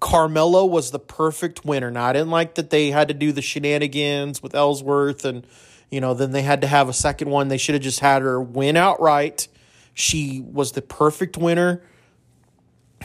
Carmella 0.02 0.68
was 0.68 0.90
the 0.90 1.00
perfect 1.00 1.64
winner. 1.64 1.92
Now, 1.92 2.06
I 2.06 2.14
didn't 2.14 2.32
like 2.32 2.56
that 2.56 2.72
they 2.72 2.90
had 2.90 3.08
to 3.10 3.14
do 3.14 3.32
the 3.32 3.42
shenanigans 3.42 4.42
with 4.42 4.56
Ellsworth 4.56 5.24
and, 5.24 5.46
you 5.92 6.02
know, 6.02 6.16
then 6.16 6.32
they 6.32 6.42
had 6.42 6.62
to 6.62 6.68
have 6.68 6.90
a 6.90 6.94
second 6.94 7.30
one. 7.30 7.50
They 7.50 7.58
should 7.58 7.76
have 7.76 7.84
just 7.84 8.00
had 8.00 8.24
her 8.24 8.42
win 8.42 8.76
outright. 8.76 9.48
She 9.94 10.42
was 10.42 10.72
the 10.72 10.82
perfect 10.82 11.38
winner, 11.38 11.84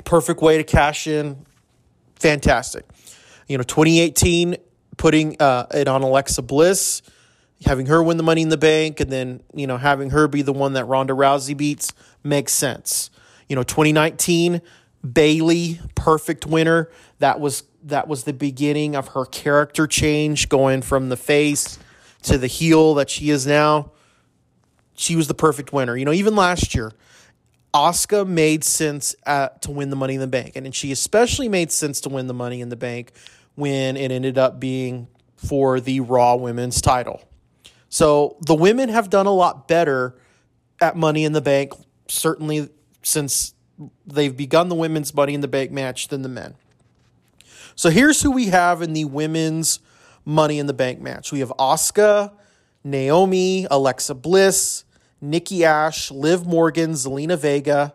perfect 0.05 0.41
way 0.41 0.57
to 0.57 0.65
cash 0.65 1.07
in. 1.07 1.45
Fantastic. 2.17 2.87
You 3.47 3.59
know, 3.59 3.65
2018, 3.65 4.57
putting 4.97 5.37
uh, 5.41 5.67
it 5.75 5.89
on 5.89 6.03
Alexa 6.03 6.41
Bliss, 6.41 7.03
having 7.67 7.87
her 7.87 8.03
win 8.03 8.17
the 8.17 8.23
money 8.23 8.41
in 8.41 8.49
the 8.49 8.57
bank, 8.57 9.01
and 9.01 9.11
then, 9.11 9.43
you 9.55 9.67
know, 9.67 9.77
having 9.77 10.11
her 10.11 10.29
be 10.29 10.41
the 10.41 10.53
one 10.53 10.73
that 10.73 10.87
Ronda 10.87 11.13
Rousey 11.13 11.55
beats 11.55 11.93
makes 12.25 12.55
sense. 12.55 13.11
You 13.49 13.57
know, 13.57 13.63
2019, 13.63 14.63
Bayley, 15.13 15.81
perfect 15.95 16.47
winner. 16.47 16.91
That 17.19 17.41
was 17.41 17.65
that 17.85 18.09
was 18.09 18.25
the 18.25 18.33
beginning 18.33 18.97
of 18.97 19.09
her 19.09 19.25
character 19.25 19.87
change, 19.87 20.49
going 20.49 20.83
from 20.83 21.09
the 21.09 21.17
face 21.17 21.79
to 22.23 22.37
the 22.37 22.49
heel 22.49 22.95
that 22.95 23.09
she 23.09 23.31
is 23.31 23.47
now. 23.47 23.93
She 24.97 25.15
was 25.15 25.29
the 25.29 25.35
perfect 25.35 25.73
winner. 25.73 25.97
You 25.97 26.05
know, 26.05 26.13
even 26.13 26.35
last 26.35 26.75
year, 26.75 26.93
Asuka 27.73 28.27
made 28.27 28.65
sense 28.65 29.15
at, 29.25 29.63
to 29.63 29.71
win 29.71 29.91
the 29.91 29.97
Money 29.97 30.15
in 30.15 30.21
the 30.21 30.27
Bank, 30.27 30.57
and 30.57 30.75
she 30.75 30.91
especially 30.91 31.49
made 31.49 31.71
sense 31.71 32.01
to 32.01 32.09
win 32.09 32.27
the 32.27 32.35
Money 32.35 32.61
in 32.61 32.71
the 32.71 32.77
Bank 32.77 33.13
when 33.55 33.97
it 33.97 34.11
ended 34.11 34.39
up 34.39 34.59
being 34.59 35.09
for 35.37 35.79
the 35.79 36.01
Raw 36.01 36.37
Women's 36.37 36.81
title. 36.81 37.23
So 37.89 38.37
the 38.41 38.55
women 38.55 38.89
have 38.89 39.11
done 39.11 39.27
a 39.27 39.33
lot 39.33 39.69
better 39.69 40.17
at 40.81 40.97
Money 40.97 41.25
in 41.25 41.33
the 41.33 41.41
Bank, 41.41 41.73
certainly 42.09 42.71
since 43.03 43.55
they've 44.07 44.37
begun 44.37 44.69
the 44.69 44.75
women's 44.75 45.15
Money 45.15 45.35
in 45.35 45.41
the 45.41 45.49
Bank 45.49 45.71
match 45.71 46.09
than 46.09 46.23
the 46.23 46.29
men. 46.29 46.55
So 47.75 47.91
here's 47.91 48.23
who 48.23 48.31
we 48.31 48.47
have 48.47 48.83
in 48.83 48.93
the 48.93 49.05
women's 49.05 49.81
Money 50.25 50.59
in 50.59 50.67
the 50.67 50.73
Bank 50.73 51.01
match. 51.01 51.31
We 51.31 51.41
have 51.41 51.53
Asuka, 51.59 52.33
Naomi, 52.83 53.67
Alexa 53.71 54.15
Bliss, 54.15 54.85
Nikki 55.21 55.65
Ash, 55.65 56.11
Liv 56.11 56.47
Morgan, 56.47 56.93
Zelina 56.93 57.39
Vega, 57.39 57.95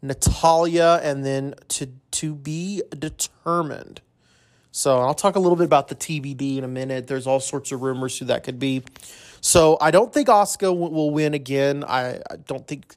Natalya, 0.00 1.00
and 1.02 1.24
then 1.24 1.54
to 1.68 1.88
to 2.12 2.34
be 2.34 2.82
determined. 2.98 4.00
So 4.72 4.98
I'll 4.98 5.14
talk 5.14 5.36
a 5.36 5.38
little 5.38 5.56
bit 5.56 5.64
about 5.64 5.88
the 5.88 5.94
TBD 5.94 6.58
in 6.58 6.64
a 6.64 6.68
minute. 6.68 7.06
There's 7.06 7.26
all 7.26 7.40
sorts 7.40 7.72
of 7.72 7.82
rumors 7.82 8.18
who 8.18 8.24
that 8.26 8.42
could 8.42 8.58
be. 8.58 8.82
So 9.40 9.76
I 9.80 9.90
don't 9.90 10.12
think 10.12 10.28
Asuka 10.28 10.76
will 10.76 11.10
win 11.10 11.34
again. 11.34 11.84
I, 11.84 12.20
I 12.30 12.36
don't 12.46 12.66
think 12.66 12.94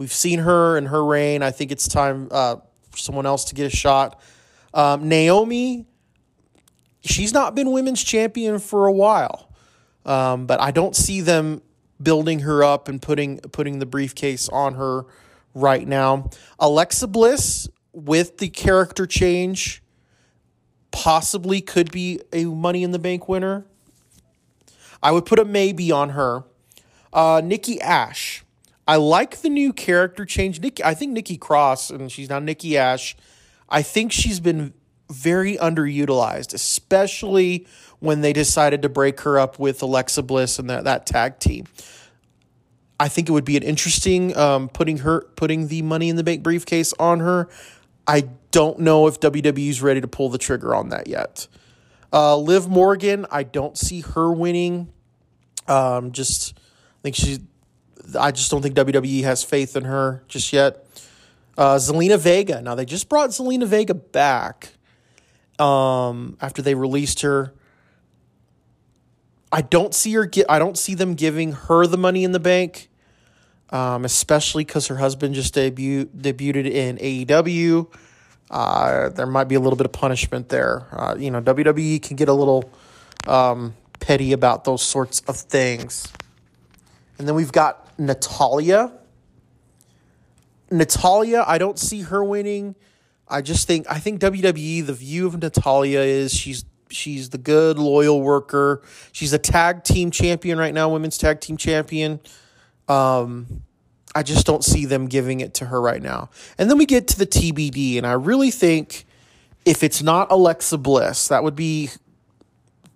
We've 0.00 0.10
seen 0.10 0.38
her 0.38 0.78
in 0.78 0.86
her 0.86 1.04
reign. 1.04 1.42
I 1.42 1.50
think 1.50 1.70
it's 1.70 1.86
time 1.86 2.28
uh, 2.30 2.56
for 2.90 2.96
someone 2.96 3.26
else 3.26 3.44
to 3.44 3.54
get 3.54 3.66
a 3.66 3.76
shot. 3.76 4.18
Um, 4.72 5.10
Naomi, 5.10 5.84
she's 7.04 7.34
not 7.34 7.54
been 7.54 7.70
women's 7.70 8.02
champion 8.02 8.60
for 8.60 8.86
a 8.86 8.92
while, 8.92 9.52
um, 10.06 10.46
but 10.46 10.58
I 10.58 10.70
don't 10.70 10.96
see 10.96 11.20
them 11.20 11.60
building 12.02 12.38
her 12.38 12.64
up 12.64 12.88
and 12.88 13.02
putting 13.02 13.40
putting 13.40 13.78
the 13.78 13.84
briefcase 13.84 14.48
on 14.48 14.76
her 14.76 15.04
right 15.52 15.86
now. 15.86 16.30
Alexa 16.58 17.06
Bliss 17.06 17.68
with 17.92 18.38
the 18.38 18.48
character 18.48 19.06
change 19.06 19.82
possibly 20.92 21.60
could 21.60 21.92
be 21.92 22.22
a 22.32 22.46
Money 22.46 22.84
in 22.84 22.92
the 22.92 22.98
Bank 22.98 23.28
winner. 23.28 23.66
I 25.02 25.12
would 25.12 25.26
put 25.26 25.38
a 25.38 25.44
maybe 25.44 25.92
on 25.92 26.08
her. 26.10 26.44
Uh, 27.12 27.42
Nikki 27.44 27.78
Ash. 27.82 28.44
I 28.90 28.96
like 28.96 29.42
the 29.42 29.48
new 29.48 29.72
character 29.72 30.24
change. 30.24 30.60
Nikki, 30.60 30.82
I 30.82 30.94
think 30.94 31.12
Nikki 31.12 31.36
Cross, 31.36 31.90
and 31.90 32.10
she's 32.10 32.28
now 32.28 32.40
Nikki 32.40 32.76
Ash. 32.76 33.16
I 33.68 33.82
think 33.82 34.10
she's 34.10 34.40
been 34.40 34.74
very 35.08 35.56
underutilized, 35.58 36.52
especially 36.54 37.68
when 38.00 38.22
they 38.22 38.32
decided 38.32 38.82
to 38.82 38.88
break 38.88 39.20
her 39.20 39.38
up 39.38 39.60
with 39.60 39.80
Alexa 39.80 40.24
Bliss 40.24 40.58
and 40.58 40.68
that, 40.70 40.82
that 40.82 41.06
tag 41.06 41.38
team. 41.38 41.66
I 42.98 43.06
think 43.06 43.28
it 43.28 43.32
would 43.32 43.44
be 43.44 43.56
an 43.56 43.62
interesting 43.62 44.36
um, 44.36 44.68
putting 44.68 44.98
her 44.98 45.20
putting 45.36 45.68
the 45.68 45.82
Money 45.82 46.08
in 46.08 46.16
the 46.16 46.24
Bank 46.24 46.42
briefcase 46.42 46.92
on 46.98 47.20
her. 47.20 47.48
I 48.08 48.28
don't 48.50 48.80
know 48.80 49.06
if 49.06 49.20
WWE's 49.20 49.80
ready 49.80 50.00
to 50.00 50.08
pull 50.08 50.30
the 50.30 50.38
trigger 50.38 50.74
on 50.74 50.88
that 50.88 51.06
yet. 51.06 51.46
Uh, 52.12 52.36
Liv 52.36 52.66
Morgan, 52.66 53.24
I 53.30 53.44
don't 53.44 53.78
see 53.78 54.00
her 54.00 54.32
winning. 54.32 54.92
Um, 55.68 56.10
just 56.10 56.58
I 56.58 57.02
think 57.02 57.14
she's 57.14 57.38
I 58.18 58.30
just 58.30 58.50
don't 58.50 58.62
think 58.62 58.74
WWE 58.74 59.22
has 59.22 59.42
faith 59.42 59.76
in 59.76 59.84
her 59.84 60.22
just 60.28 60.52
yet. 60.52 60.86
Uh, 61.56 61.76
Zelina 61.76 62.18
Vega. 62.18 62.62
Now 62.62 62.74
they 62.74 62.84
just 62.84 63.08
brought 63.08 63.30
Zelina 63.30 63.66
Vega 63.66 63.94
back 63.94 64.72
um, 65.58 66.36
after 66.40 66.62
they 66.62 66.74
released 66.74 67.20
her. 67.20 67.52
I 69.52 69.62
don't 69.62 69.94
see 69.94 70.12
her. 70.14 70.26
Get, 70.26 70.46
I 70.48 70.58
don't 70.58 70.78
see 70.78 70.94
them 70.94 71.14
giving 71.14 71.52
her 71.52 71.86
the 71.86 71.98
money 71.98 72.24
in 72.24 72.32
the 72.32 72.40
bank, 72.40 72.88
um, 73.70 74.04
especially 74.04 74.64
because 74.64 74.86
her 74.86 74.96
husband 74.96 75.34
just 75.34 75.54
debut 75.54 76.06
debuted 76.06 76.70
in 76.70 76.96
AEW. 76.98 77.92
Uh, 78.50 79.08
there 79.10 79.26
might 79.26 79.44
be 79.44 79.54
a 79.54 79.60
little 79.60 79.76
bit 79.76 79.86
of 79.86 79.92
punishment 79.92 80.48
there. 80.48 80.86
Uh, 80.92 81.14
you 81.18 81.30
know, 81.30 81.40
WWE 81.40 82.02
can 82.02 82.16
get 82.16 82.28
a 82.28 82.32
little 82.32 82.70
um, 83.26 83.74
petty 84.00 84.32
about 84.32 84.64
those 84.64 84.82
sorts 84.82 85.20
of 85.28 85.36
things. 85.36 86.12
And 87.18 87.28
then 87.28 87.34
we've 87.34 87.52
got 87.52 87.89
Natalya. 88.00 88.92
Natalia, 90.70 91.44
I 91.46 91.58
don't 91.58 91.78
see 91.78 92.02
her 92.02 92.24
winning. 92.24 92.74
I 93.28 93.42
just 93.42 93.66
think 93.66 93.86
I 93.88 93.98
think 93.98 94.20
WWE 94.20 94.86
the 94.86 94.92
view 94.92 95.26
of 95.26 95.40
Natalya 95.40 96.00
is 96.00 96.32
she's 96.32 96.64
she's 96.88 97.30
the 97.30 97.38
good 97.38 97.78
loyal 97.78 98.22
worker. 98.22 98.82
She's 99.12 99.32
a 99.32 99.38
tag 99.38 99.84
team 99.84 100.10
champion 100.10 100.58
right 100.58 100.72
now, 100.72 100.88
women's 100.88 101.18
tag 101.18 101.40
team 101.40 101.56
champion. 101.56 102.20
Um, 102.88 103.62
I 104.14 104.22
just 104.24 104.46
don't 104.46 104.64
see 104.64 104.86
them 104.86 105.06
giving 105.06 105.40
it 105.40 105.54
to 105.54 105.66
her 105.66 105.80
right 105.80 106.02
now. 106.02 106.30
And 106.58 106.68
then 106.68 106.78
we 106.78 106.86
get 106.86 107.06
to 107.08 107.18
the 107.18 107.26
TBD, 107.26 107.98
and 107.98 108.06
I 108.06 108.12
really 108.12 108.50
think 108.50 109.04
if 109.64 109.84
it's 109.84 110.02
not 110.02 110.32
Alexa 110.32 110.78
Bliss, 110.78 111.28
that 111.28 111.44
would 111.44 111.54
be 111.54 111.90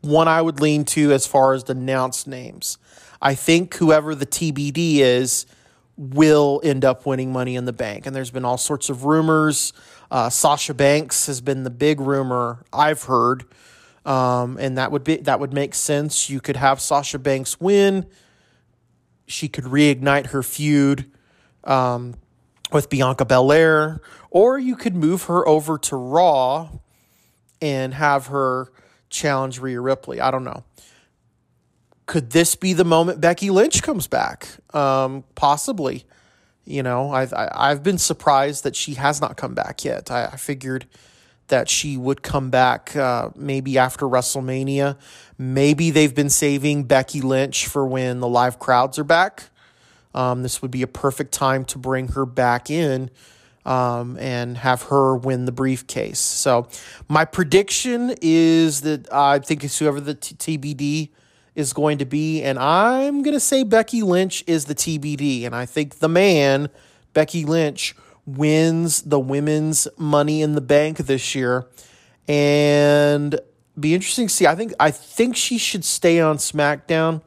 one 0.00 0.28
I 0.28 0.42
would 0.42 0.60
lean 0.60 0.84
to 0.86 1.12
as 1.12 1.26
far 1.26 1.52
as 1.52 1.64
the 1.64 1.72
announced 1.72 2.26
names. 2.26 2.78
I 3.24 3.34
think 3.34 3.76
whoever 3.76 4.14
the 4.14 4.26
TBD 4.26 4.98
is 4.98 5.46
will 5.96 6.60
end 6.62 6.84
up 6.84 7.06
winning 7.06 7.32
Money 7.32 7.56
in 7.56 7.64
the 7.64 7.72
Bank. 7.72 8.04
And 8.04 8.14
there's 8.14 8.30
been 8.30 8.44
all 8.44 8.58
sorts 8.58 8.90
of 8.90 9.04
rumors. 9.04 9.72
Uh, 10.10 10.28
Sasha 10.28 10.74
Banks 10.74 11.26
has 11.26 11.40
been 11.40 11.64
the 11.64 11.70
big 11.70 12.00
rumor 12.00 12.62
I've 12.70 13.04
heard, 13.04 13.46
um, 14.04 14.58
and 14.60 14.76
that 14.76 14.92
would 14.92 15.04
be 15.04 15.16
that 15.16 15.40
would 15.40 15.54
make 15.54 15.74
sense. 15.74 16.28
You 16.28 16.40
could 16.40 16.56
have 16.56 16.80
Sasha 16.80 17.18
Banks 17.18 17.58
win. 17.58 18.06
She 19.26 19.48
could 19.48 19.64
reignite 19.64 20.26
her 20.26 20.42
feud 20.42 21.10
um, 21.64 22.14
with 22.70 22.90
Bianca 22.90 23.24
Belair, 23.24 24.02
or 24.30 24.58
you 24.58 24.76
could 24.76 24.94
move 24.94 25.24
her 25.24 25.48
over 25.48 25.78
to 25.78 25.96
Raw 25.96 26.68
and 27.62 27.94
have 27.94 28.26
her 28.26 28.70
challenge 29.08 29.58
Rhea 29.58 29.80
Ripley. 29.80 30.20
I 30.20 30.30
don't 30.30 30.44
know 30.44 30.62
could 32.06 32.30
this 32.30 32.54
be 32.54 32.72
the 32.72 32.84
moment 32.84 33.20
Becky 33.20 33.50
Lynch 33.50 33.82
comes 33.82 34.06
back? 34.06 34.48
Um, 34.72 35.24
possibly. 35.34 36.04
You 36.66 36.82
know, 36.82 37.10
I've 37.10 37.32
I've 37.36 37.82
been 37.82 37.98
surprised 37.98 38.64
that 38.64 38.74
she 38.74 38.94
has 38.94 39.20
not 39.20 39.36
come 39.36 39.54
back 39.54 39.84
yet. 39.84 40.10
I, 40.10 40.26
I 40.26 40.36
figured 40.36 40.86
that 41.48 41.68
she 41.68 41.96
would 41.96 42.22
come 42.22 42.50
back 42.50 42.96
uh, 42.96 43.28
maybe 43.36 43.76
after 43.76 44.06
WrestleMania. 44.06 44.96
Maybe 45.36 45.90
they've 45.90 46.14
been 46.14 46.30
saving 46.30 46.84
Becky 46.84 47.20
Lynch 47.20 47.66
for 47.66 47.86
when 47.86 48.20
the 48.20 48.28
live 48.28 48.58
crowds 48.58 48.98
are 48.98 49.04
back. 49.04 49.50
Um, 50.14 50.42
this 50.42 50.62
would 50.62 50.70
be 50.70 50.82
a 50.82 50.86
perfect 50.86 51.32
time 51.32 51.64
to 51.66 51.78
bring 51.78 52.08
her 52.08 52.24
back 52.24 52.70
in 52.70 53.10
um, 53.66 54.16
and 54.18 54.56
have 54.58 54.84
her 54.84 55.16
win 55.16 55.44
the 55.44 55.52
briefcase. 55.52 56.20
So, 56.20 56.68
my 57.08 57.24
prediction 57.24 58.14
is 58.22 58.82
that 58.82 59.12
I 59.12 59.38
think 59.40 59.64
it's 59.64 59.78
whoever 59.78 60.00
the 60.00 60.14
t- 60.14 60.58
TBD 60.58 61.10
is 61.54 61.72
going 61.72 61.98
to 61.98 62.04
be. 62.04 62.42
And 62.42 62.58
I'm 62.58 63.22
going 63.22 63.34
to 63.34 63.40
say 63.40 63.62
Becky 63.62 64.02
Lynch 64.02 64.44
is 64.46 64.64
the 64.64 64.74
TBD. 64.74 65.44
And 65.44 65.54
I 65.54 65.66
think 65.66 65.98
the 65.98 66.08
man, 66.08 66.68
Becky 67.12 67.44
Lynch, 67.44 67.94
wins 68.26 69.02
the 69.02 69.20
women's 69.20 69.86
money 69.96 70.42
in 70.42 70.54
the 70.54 70.60
bank 70.60 70.98
this 70.98 71.34
year. 71.34 71.66
And 72.26 73.38
be 73.78 73.94
interesting 73.94 74.28
to 74.28 74.34
see. 74.34 74.46
I 74.46 74.54
think 74.54 74.72
I 74.80 74.90
think 74.90 75.36
she 75.36 75.58
should 75.58 75.84
stay 75.84 76.20
on 76.20 76.38
SmackDown. 76.38 77.22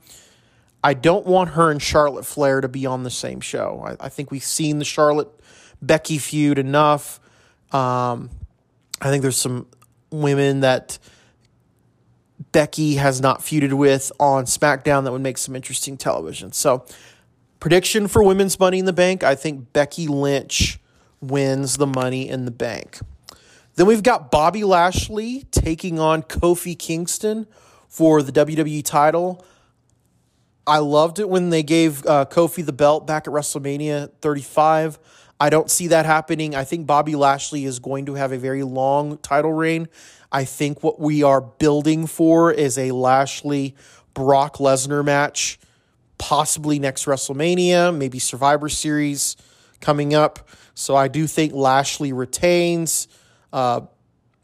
I 0.84 0.94
don't 0.94 1.26
want 1.26 1.52
her 1.52 1.70
and 1.70 1.82
Charlotte 1.82 2.26
Flair 2.26 2.62
to 2.62 2.68
be 2.68 2.86
on 2.86 3.04
the 3.04 3.10
same 3.10 3.42
show. 3.42 3.84
I, 3.86 4.06
I 4.06 4.10
think 4.10 4.32
we've 4.32 4.44
seen 4.44 4.80
the 4.80 4.86
Charlotte 4.86 5.28
Becky 5.82 6.18
feud 6.18 6.58
enough. 6.58 7.20
Um, 7.72 8.30
I 9.02 9.10
think 9.10 9.22
there's 9.22 9.38
some 9.38 9.68
women 10.10 10.62
that 10.62 10.98
Becky 12.58 12.96
has 12.96 13.22
not 13.22 13.42
feuded 13.42 13.74
with 13.74 14.12
on 14.20 14.46
SmackDown 14.46 15.04
that 15.04 15.12
would 15.12 15.22
make 15.22 15.38
some 15.38 15.56
interesting 15.56 15.96
television. 15.96 16.52
So, 16.54 16.88
prediction 17.60 18.08
for 18.08 18.24
women's 18.24 18.60
Money 18.60 18.80
in 18.80 18.86
the 18.86 18.94
Bank 18.94 19.24
I 19.24 19.36
think 19.36 19.74
Becky 19.74 20.08
Lynch 20.08 20.80
wins 21.22 21.78
the 21.78 21.86
Money 21.86 22.28
in 22.28 22.46
the 22.46 22.52
Bank. 22.52 22.98
Then 23.76 23.86
we've 23.86 24.02
got 24.02 24.32
Bobby 24.32 24.64
Lashley 24.64 25.46
taking 25.52 26.00
on 26.00 26.24
Kofi 26.24 26.76
Kingston 26.76 27.46
for 27.88 28.24
the 28.24 28.32
WWE 28.32 28.84
title. 28.84 29.46
I 30.66 30.80
loved 30.80 31.20
it 31.20 31.30
when 31.30 31.52
they 31.52 31.62
gave 31.62 32.04
uh, 32.08 32.26
Kofi 32.26 32.66
the 32.66 32.74
belt 32.74 33.06
back 33.06 33.28
at 33.28 33.34
WrestleMania 33.36 34.14
35. 34.20 34.98
I 35.40 35.52
don't 35.52 35.70
see 35.70 35.90
that 35.90 36.08
happening. 36.08 36.56
I 36.56 36.64
think 36.64 36.88
Bobby 36.88 37.16
Lashley 37.16 37.66
is 37.66 37.78
going 37.78 38.08
to 38.08 38.16
have 38.16 38.32
a 38.32 38.40
very 38.40 38.64
long 38.64 39.20
title 39.20 39.54
reign. 39.54 39.90
I 40.32 40.44
think 40.46 40.84
what 40.84 41.00
we 41.00 41.24
are 41.24 41.42
building 41.42 42.08
for 42.08 42.52
is 42.52 42.78
a 42.78 42.92
Lashley 42.92 43.76
Brock 44.14 44.58
Lesnar 44.58 45.04
match, 45.06 45.60
possibly 46.18 46.80
next 46.80 47.06
WrestleMania, 47.06 47.96
maybe 47.96 48.20
Survivor 48.20 48.70
Series 48.70 49.38
coming 49.80 50.14
up. 50.14 50.50
So 50.74 50.96
I 50.96 51.08
do 51.08 51.28
think 51.28 51.54
Lashley 51.54 52.14
retains 52.14 53.08
uh, 53.54 53.82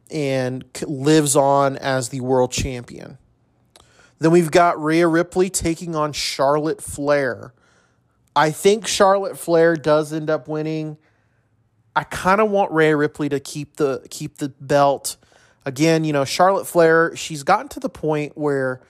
and 0.10 0.64
lives 0.86 1.36
on 1.36 1.78
as 1.78 2.10
the 2.10 2.22
world 2.22 2.52
champion. 2.52 3.18
Then 4.20 4.32
we've 4.32 4.52
got 4.52 4.82
Rhea 4.82 5.08
Ripley 5.08 5.50
taking 5.50 5.96
on 5.96 6.14
Charlotte 6.14 6.82
Flair. 6.82 7.54
I 8.36 8.52
think 8.52 8.88
Charlotte 8.88 9.38
Flair 9.38 9.76
does 9.76 10.14
end 10.14 10.30
up 10.30 10.48
winning. 10.48 10.98
I 11.96 12.04
kind 12.04 12.42
of 12.42 12.50
want 12.50 12.72
Rhea 12.72 12.96
Ripley 12.96 13.30
to 13.30 13.40
keep 13.40 13.76
the 13.76 14.06
keep 14.10 14.38
the 14.38 14.50
belt. 14.50 15.18
Again, 15.66 16.04
you 16.04 16.14
know, 16.14 16.26
Charlotte 16.26 16.66
Flair, 16.66 17.16
she's 17.16 17.44
gotten 17.44 17.70
to 17.70 17.80
the 17.80 17.90
point 17.90 18.38
where 18.38 18.82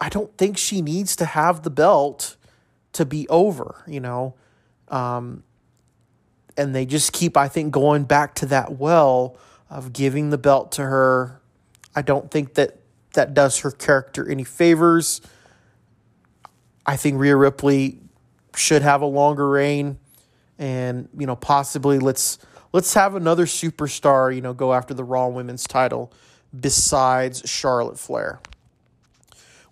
I 0.00 0.08
don't 0.08 0.36
think 0.36 0.58
she 0.58 0.82
needs 0.82 1.16
to 1.16 1.24
have 1.24 1.62
the 1.62 1.70
belt 1.70 2.36
to 2.92 3.04
be 3.04 3.26
over, 3.28 3.82
you 3.86 4.00
know. 4.00 4.34
Um, 4.88 5.44
and 6.56 6.74
they 6.74 6.86
just 6.86 7.12
keep, 7.12 7.36
I 7.36 7.48
think, 7.48 7.72
going 7.72 8.04
back 8.04 8.34
to 8.36 8.46
that 8.46 8.78
well 8.78 9.36
of 9.70 9.92
giving 9.92 10.30
the 10.30 10.38
belt 10.38 10.72
to 10.72 10.82
her. 10.82 11.40
I 11.94 12.02
don't 12.02 12.30
think 12.30 12.54
that 12.54 12.78
that 13.14 13.34
does 13.34 13.60
her 13.60 13.70
character 13.70 14.28
any 14.28 14.44
favors. 14.44 15.20
I 16.86 16.96
think 16.96 17.18
Rhea 17.18 17.36
Ripley 17.36 17.98
should 18.54 18.82
have 18.82 19.02
a 19.02 19.06
longer 19.06 19.48
reign, 19.48 19.98
and 20.58 21.08
you 21.16 21.26
know 21.26 21.36
possibly 21.36 21.98
let's 21.98 22.38
let's 22.72 22.94
have 22.94 23.14
another 23.14 23.46
superstar 23.46 24.34
you 24.34 24.40
know 24.40 24.54
go 24.54 24.72
after 24.72 24.94
the 24.94 25.04
Raw 25.04 25.28
Women's 25.28 25.66
title 25.66 26.12
besides 26.58 27.42
Charlotte 27.48 27.98
Flair. 27.98 28.40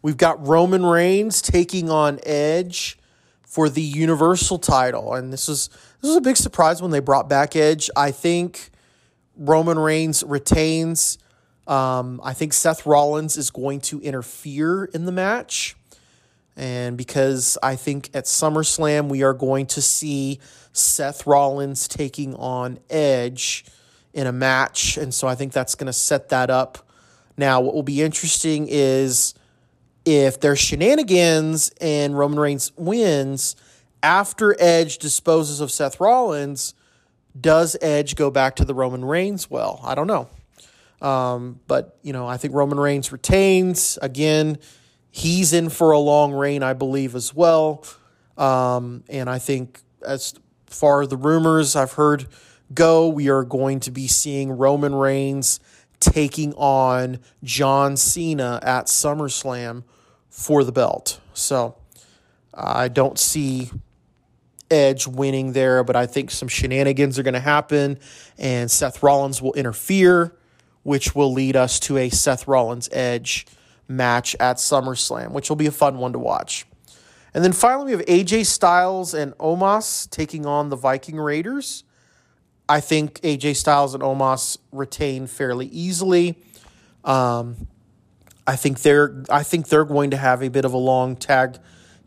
We've 0.03 0.17
got 0.17 0.47
Roman 0.47 0.85
Reigns 0.85 1.43
taking 1.43 1.91
on 1.91 2.21
Edge 2.25 2.99
for 3.43 3.69
the 3.69 3.83
Universal 3.83 4.59
title, 4.59 5.15
and 5.15 5.33
this 5.33 5.49
is 5.49 5.69
this 6.01 6.09
was 6.09 6.17
a 6.17 6.21
big 6.21 6.37
surprise 6.37 6.83
when 6.83 6.91
they 6.91 7.01
brought 7.01 7.29
back 7.29 7.57
Edge. 7.57 7.91
I 7.97 8.11
think 8.11 8.71
Roman 9.37 9.79
Reigns 9.79 10.23
retains. 10.23 11.19
Um, 11.67 12.21
I 12.23 12.33
think 12.33 12.53
Seth 12.53 12.87
Rollins 12.87 13.37
is 13.37 13.51
going 13.51 13.81
to 13.83 14.01
interfere 14.01 14.85
in 14.85 15.05
the 15.05 15.13
match. 15.13 15.75
And 16.57 16.97
because 16.97 17.59
I 17.63 17.77
think 17.77 18.11
at 18.15 18.25
SummerSlam 18.25 19.09
we 19.09 19.23
are 19.23 19.35
going 19.35 19.67
to 19.67 19.83
see 19.83 20.41
Seth 20.73 21.27
Rollins 21.27 21.87
taking 21.87 22.35
on 22.35 22.79
Edge 22.89 23.65
in 24.15 24.27
a 24.27 24.33
match. 24.33 24.97
And 24.97 25.13
so 25.13 25.29
I 25.29 25.35
think 25.35 25.53
that's 25.53 25.75
going 25.75 25.87
to 25.87 25.93
set 25.93 26.31
that 26.31 26.49
up. 26.49 26.79
Now, 27.37 27.61
what 27.61 27.75
will 27.75 27.83
be 27.83 28.01
interesting 28.01 28.67
is 28.71 29.35
if 30.07 30.41
there's 30.41 30.59
shenanigans 30.59 31.71
and 31.81 32.17
Roman 32.17 32.41
Reigns 32.41 32.73
wins 32.77 33.57
after 34.03 34.57
Edge 34.59 34.99
disposes 34.99 35.61
of 35.61 35.71
Seth 35.71 36.01
Rollins, 36.01 36.75
does 37.39 37.77
Edge 37.83 38.17
go 38.17 38.31
back 38.31 38.57
to 38.57 38.65
the 38.65 38.75
Roman 38.75 39.05
Reigns? 39.05 39.51
Well, 39.51 39.81
I 39.85 39.95
don't 39.95 40.07
know. 40.07 40.29
Um, 41.07 41.61
but, 41.67 41.99
you 42.03 42.15
know, 42.15 42.27
I 42.27 42.39
think 42.39 42.55
Roman 42.55 42.81
Reigns 42.81 43.13
retains. 43.13 43.99
Again, 44.01 44.59
he's 45.17 45.55
in 45.55 45.71
for 45.71 45.93
a 45.93 45.99
long 45.99 46.33
reign, 46.33 46.63
I 46.63 46.75
believe, 46.75 47.15
as 47.15 47.35
well. 47.35 47.85
Um, 48.37 49.03
and 49.09 49.31
I 49.31 49.39
think 49.39 49.81
as 50.07 50.35
far 50.67 51.01
as 51.01 51.09
the 51.09 51.17
rumors 51.17 51.75
I've 51.75 51.93
heard 51.93 52.27
go, 52.75 53.09
we 53.09 53.31
are 53.31 53.43
going 53.43 53.81
to 53.81 53.91
be 53.91 54.09
seeing 54.09 54.53
Roman 54.53 54.95
Reigns 54.95 55.59
taking 56.01 56.53
on 56.55 57.21
John 57.43 57.97
Cena 57.97 58.61
at 58.63 58.87
SummerSlam 58.87 59.85
for 60.29 60.65
the 60.65 60.73
belt. 60.73 61.19
So 61.33 61.77
I 62.53 62.89
don't 62.89 63.19
see 63.19 63.71
Edge 64.71 65.07
winning 65.07 65.53
there, 65.53 65.83
but 65.83 65.97
I 65.97 66.05
think 66.05 66.31
some 66.31 66.49
shenanigans 66.49 67.19
are 67.19 67.23
going 67.23 67.35
to 67.35 67.41
happen, 67.41 67.99
and 68.37 68.71
Seth 68.71 69.03
Rollins 69.03 69.41
will 69.41 69.55
interfere, 69.55 70.37
which 70.83 71.15
will 71.15 71.33
lead 71.33 71.57
us 71.57 71.81
to 71.81 71.97
a 71.97 72.11
Seth 72.11 72.47
Rollins 72.47 72.91
Edge 72.93 73.47
match 73.89 74.35
at 74.41 74.57
SummerSlam, 74.57 75.31
which 75.31 75.49
will 75.49 75.57
be 75.57 75.67
a 75.67 75.73
fun 75.73 75.99
one 75.99 76.13
to 76.13 76.19
watch. 76.19 76.67
And 77.35 77.45
then 77.45 77.53
finally, 77.53 77.87
we 77.87 77.93
have 77.93 78.07
AJ 78.07 78.47
Styles 78.47 79.13
and 79.13 79.37
Omos 79.39 80.09
taking 80.11 80.47
on 80.47 80.71
the 80.71 80.77
Viking 80.77 81.17
Raiders. 81.17 81.85
I 82.69 82.81
think 82.81 83.21
AJ 83.21 83.57
Styles 83.57 83.95
and 83.95 84.03
Omos 84.03 84.59
retain 84.73 85.27
fairly 85.27 85.67
easily. 85.67 86.39
Um, 87.05 87.69
I 88.47 88.57
think 88.57 88.81
they're 88.81 89.23
I 89.29 89.43
think 89.43 89.69
they're 89.69 89.85
going 89.85 90.11
to 90.11 90.17
have 90.17 90.43
a 90.43 90.49
bit 90.49 90.65
of 90.65 90.73
a 90.73 90.79
long 90.79 91.17
tag 91.17 91.59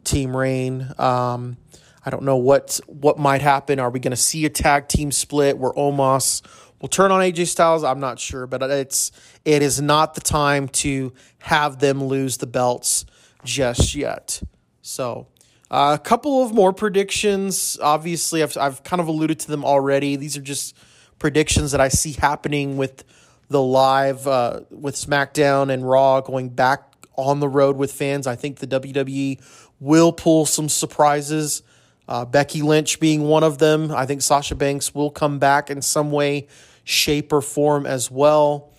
team 0.04 0.36
reign. 0.36 0.92
Um, 0.98 1.58
I 2.06 2.10
don't 2.10 2.24
know 2.24 2.38
what 2.38 2.80
what 2.88 3.20
might 3.20 3.42
happen. 3.42 3.80
Are 3.80 3.90
we 3.90 4.00
going 4.00 4.12
to 4.12 4.18
see 4.18 4.46
a 4.46 4.50
tag 4.50 4.88
team 4.88 5.12
split 5.12 5.58
where 5.58 5.72
Omos 5.74 6.42
will 6.82 6.90
turn 6.90 7.12
on 7.12 7.22
AJ 7.22 7.48
Styles? 7.48 7.84
I'm 7.84 8.00
not 8.00 8.20
sure, 8.20 8.48
but 8.48 8.64
it's 8.64 9.12
it 9.46 9.62
is 9.62 9.82
not 9.82 10.16
the 10.16 10.22
time 10.22 10.68
to 10.70 11.14
have 11.40 11.80
them 11.80 12.04
lose 12.04 12.38
the 12.38 12.48
belts 12.48 13.06
just 13.44 13.96
yet. 13.96 14.42
So, 14.82 15.28
uh, 15.72 15.98
a 16.00 16.04
couple 16.04 16.44
of 16.44 16.54
more 16.54 16.74
predictions. 16.74 17.78
Obviously, 17.82 18.44
I've 18.44 18.58
I've 18.58 18.84
kind 18.84 19.00
of 19.00 19.08
alluded 19.08 19.40
to 19.42 19.48
them 19.48 19.64
already. 19.64 20.16
These 20.16 20.38
are 20.38 20.42
just 20.42 20.76
predictions 21.20 21.72
that 21.72 21.82
I 21.82 21.90
see 21.90 22.14
happening 22.14 22.78
with 22.78 23.04
the 23.50 23.62
live 23.62 24.28
uh, 24.28 24.62
with 24.70 24.96
SmackDown 24.96 25.72
and 25.72 25.88
Raw 25.88 26.22
going 26.22 26.50
back 26.50 26.84
on 27.16 27.40
the 27.40 27.50
road 27.50 27.78
with 27.78 27.92
fans. 27.92 28.28
I 28.28 28.36
think 28.36 28.60
the 28.60 28.68
WWE 28.68 29.42
will 29.80 30.12
pull 30.12 30.46
some 30.46 30.70
surprises 30.70 31.64
uh, 32.10 32.26
Becky 32.26 32.64
Lynch 32.64 33.00
being 33.00 33.22
one 33.22 33.44
of 33.44 33.60
them. 33.60 33.92
I 33.92 34.08
think 34.08 34.24
Sasha 34.24 34.56
Banks 34.56 34.96
will 34.96 35.12
come 35.12 35.38
back 35.38 35.70
in 35.70 35.84
some 35.84 36.10
way, 36.10 36.48
shape, 36.84 37.32
or 37.32 37.40
form 37.40 37.86
as 37.86 38.10
well 38.10 38.72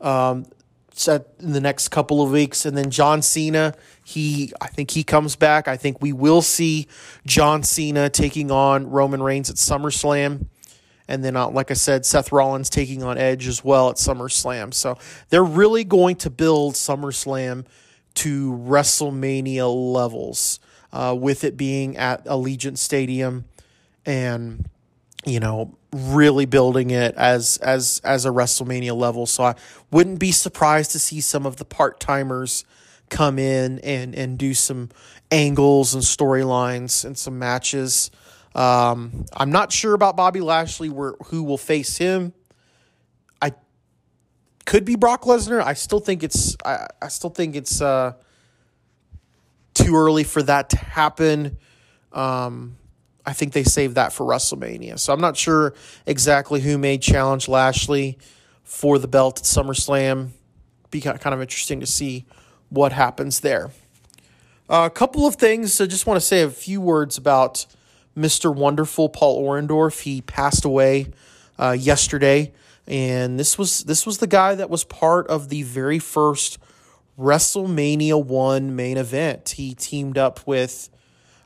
um, 0.00 0.46
in 1.08 1.52
the 1.52 1.60
next 1.60 1.88
couple 1.88 2.22
of 2.22 2.30
weeks. 2.30 2.64
And 2.64 2.76
then 2.76 2.90
John 2.90 3.22
Cena, 3.22 3.74
he 4.04 4.52
I 4.60 4.68
think 4.68 4.90
he 4.90 5.04
comes 5.04 5.36
back. 5.36 5.68
I 5.68 5.76
think 5.76 6.00
we 6.00 6.12
will 6.12 6.42
see 6.42 6.86
John 7.26 7.62
Cena 7.62 8.08
taking 8.10 8.50
on 8.50 8.90
Roman 8.90 9.22
Reigns 9.22 9.50
at 9.50 9.56
SummerSlam. 9.56 10.46
And 11.08 11.24
then, 11.24 11.34
uh, 11.36 11.48
like 11.48 11.72
I 11.72 11.74
said, 11.74 12.06
Seth 12.06 12.30
Rollins 12.30 12.70
taking 12.70 13.02
on 13.02 13.18
Edge 13.18 13.48
as 13.48 13.64
well 13.64 13.90
at 13.90 13.96
SummerSlam. 13.96 14.72
So 14.72 14.96
they're 15.28 15.42
really 15.42 15.82
going 15.82 16.14
to 16.16 16.30
build 16.30 16.74
SummerSlam 16.74 17.66
to 18.14 18.52
WrestleMania 18.52 19.92
levels 19.92 20.60
uh, 20.92 21.16
with 21.18 21.42
it 21.42 21.56
being 21.56 21.96
at 21.96 22.24
Allegiant 22.26 22.78
Stadium 22.78 23.44
and 24.06 24.68
you 25.24 25.40
know 25.40 25.76
really 25.92 26.46
building 26.46 26.90
it 26.90 27.14
as 27.16 27.56
as 27.58 28.00
as 28.04 28.24
a 28.24 28.30
WrestleMania 28.30 28.96
level. 28.96 29.26
So 29.26 29.44
I 29.44 29.54
wouldn't 29.90 30.18
be 30.18 30.32
surprised 30.32 30.92
to 30.92 30.98
see 30.98 31.20
some 31.20 31.46
of 31.46 31.56
the 31.56 31.64
part 31.64 32.00
timers 32.00 32.64
come 33.08 33.38
in 33.38 33.78
and 33.80 34.14
and 34.14 34.38
do 34.38 34.54
some 34.54 34.90
angles 35.30 35.94
and 35.94 36.02
storylines 36.02 37.04
and 37.04 37.16
some 37.18 37.38
matches. 37.38 38.10
Um, 38.54 39.26
I'm 39.32 39.50
not 39.50 39.70
sure 39.72 39.94
about 39.94 40.16
Bobby 40.16 40.40
Lashley 40.40 40.88
where 40.88 41.14
who 41.26 41.42
will 41.42 41.58
face 41.58 41.98
him. 41.98 42.32
I 43.42 43.52
could 44.64 44.84
be 44.84 44.96
Brock 44.96 45.22
Lesnar. 45.22 45.62
I 45.62 45.74
still 45.74 46.00
think 46.00 46.22
it's 46.22 46.56
I, 46.64 46.86
I 47.02 47.08
still 47.08 47.30
think 47.30 47.56
it's 47.56 47.80
uh 47.80 48.14
too 49.74 49.96
early 49.96 50.24
for 50.24 50.42
that 50.42 50.70
to 50.70 50.76
happen. 50.76 51.58
Um, 52.12 52.76
I 53.30 53.32
think 53.32 53.52
they 53.52 53.62
saved 53.62 53.94
that 53.94 54.12
for 54.12 54.26
WrestleMania. 54.26 54.98
So 54.98 55.12
I'm 55.12 55.20
not 55.20 55.36
sure 55.36 55.72
exactly 56.04 56.60
who 56.62 56.76
may 56.76 56.98
challenge 56.98 57.46
Lashley 57.46 58.18
for 58.64 58.98
the 58.98 59.06
belt 59.06 59.38
at 59.38 59.44
SummerSlam. 59.44 60.30
Be 60.90 61.00
kind 61.00 61.24
of 61.24 61.40
interesting 61.40 61.78
to 61.78 61.86
see 61.86 62.26
what 62.70 62.90
happens 62.90 63.38
there. 63.38 63.70
Uh, 64.68 64.82
a 64.84 64.90
couple 64.90 65.28
of 65.28 65.36
things. 65.36 65.80
I 65.80 65.86
just 65.86 66.08
want 66.08 66.18
to 66.18 66.26
say 66.26 66.42
a 66.42 66.50
few 66.50 66.80
words 66.80 67.16
about 67.16 67.66
Mr. 68.18 68.52
Wonderful 68.52 69.08
Paul 69.08 69.46
Orndorff. 69.46 70.00
He 70.00 70.22
passed 70.22 70.64
away 70.64 71.06
uh, 71.56 71.76
yesterday, 71.78 72.52
and 72.88 73.38
this 73.38 73.56
was 73.56 73.84
this 73.84 74.04
was 74.04 74.18
the 74.18 74.26
guy 74.26 74.56
that 74.56 74.68
was 74.68 74.82
part 74.82 75.28
of 75.28 75.50
the 75.50 75.62
very 75.62 76.00
first 76.00 76.58
WrestleMania 77.16 78.24
one 78.24 78.74
main 78.74 78.96
event. 78.96 79.50
He 79.50 79.72
teamed 79.74 80.18
up 80.18 80.44
with 80.48 80.90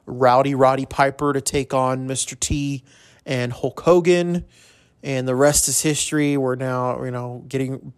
Rowdy 0.07 0.55
Roddy 0.55 0.87
Piper 0.87 1.33
to 1.33 1.41
take 1.41 1.73
on 1.75 2.09
Mr. 2.09 2.39
T 2.39 2.85
and 3.27 3.53
Hulk 3.53 3.81
Hogan, 3.81 4.45
and 5.03 5.27
the 5.27 5.35
rest 5.35 5.69
is 5.69 5.83
history. 5.83 6.37
We're 6.37 6.57
now 6.57 7.03
you 7.03 7.11
know 7.11 7.45
getting 7.49 7.93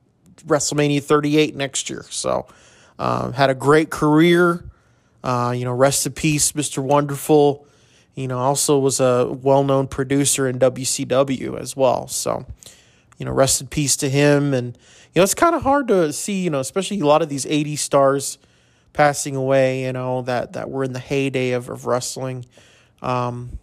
WrestleMania 0.46 1.02
38 1.02 1.56
next 1.56 1.90
year. 1.90 2.04
So 2.10 2.46
um, 2.98 3.32
had 3.32 3.50
a 3.50 3.54
great 3.54 3.90
career. 3.90 4.64
Uh, 5.22 5.52
you 5.56 5.64
know, 5.64 5.72
rest 5.72 6.06
in 6.06 6.12
peace, 6.12 6.52
Mr. 6.52 6.78
Wonderful. 6.78 7.66
You 8.14 8.28
know, 8.28 8.38
also 8.38 8.78
was 8.78 9.00
a 9.00 9.30
well 9.30 9.64
known 9.64 9.88
producer 9.88 10.48
in 10.48 10.58
WCW 10.58 11.58
as 11.58 11.76
well. 11.76 12.06
So, 12.06 12.46
you 13.18 13.26
know, 13.26 13.32
rest 13.32 13.60
in 13.60 13.66
peace 13.66 13.96
to 13.96 14.08
him. 14.08 14.54
And, 14.54 14.78
you 15.12 15.20
know, 15.20 15.22
it's 15.22 15.34
kind 15.34 15.54
of 15.54 15.62
hard 15.62 15.88
to 15.88 16.12
see, 16.12 16.44
you 16.44 16.50
know, 16.50 16.60
especially 16.60 17.00
a 17.00 17.06
lot 17.06 17.22
of 17.22 17.28
these 17.28 17.44
80 17.44 17.76
stars 17.76 18.38
passing 18.96 19.36
away, 19.36 19.82
you 19.82 19.92
know, 19.92 20.22
that, 20.22 20.54
that 20.54 20.70
were 20.70 20.82
in 20.82 20.92
the 20.92 20.98
heyday 20.98 21.52
of, 21.52 21.68
of 21.68 21.86
wrestling, 21.86 22.44
um, 23.02 23.58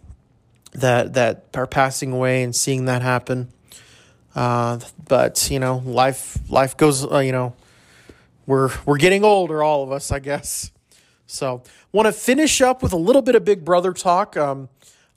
that, 0.72 1.14
that 1.14 1.46
are 1.54 1.66
passing 1.66 2.12
away 2.12 2.42
and 2.42 2.54
seeing 2.56 2.86
that 2.86 3.02
happen. 3.02 3.48
Uh, 4.34 4.78
but, 5.06 5.50
you 5.50 5.60
know, 5.60 5.82
life, 5.84 6.38
life 6.48 6.76
goes, 6.76 7.10
uh, 7.10 7.18
you 7.18 7.32
know, 7.32 7.54
we're, 8.46 8.70
we're 8.86 8.98
getting 8.98 9.24
older, 9.24 9.62
all 9.62 9.82
of 9.82 9.92
us, 9.92 10.10
I 10.10 10.18
guess. 10.18 10.70
So, 11.26 11.62
want 11.92 12.06
to 12.06 12.12
finish 12.12 12.60
up 12.60 12.82
with 12.82 12.92
a 12.92 12.96
little 12.96 13.22
bit 13.22 13.34
of 13.34 13.44
Big 13.44 13.64
Brother 13.64 13.92
talk. 13.92 14.36
Um, 14.36 14.68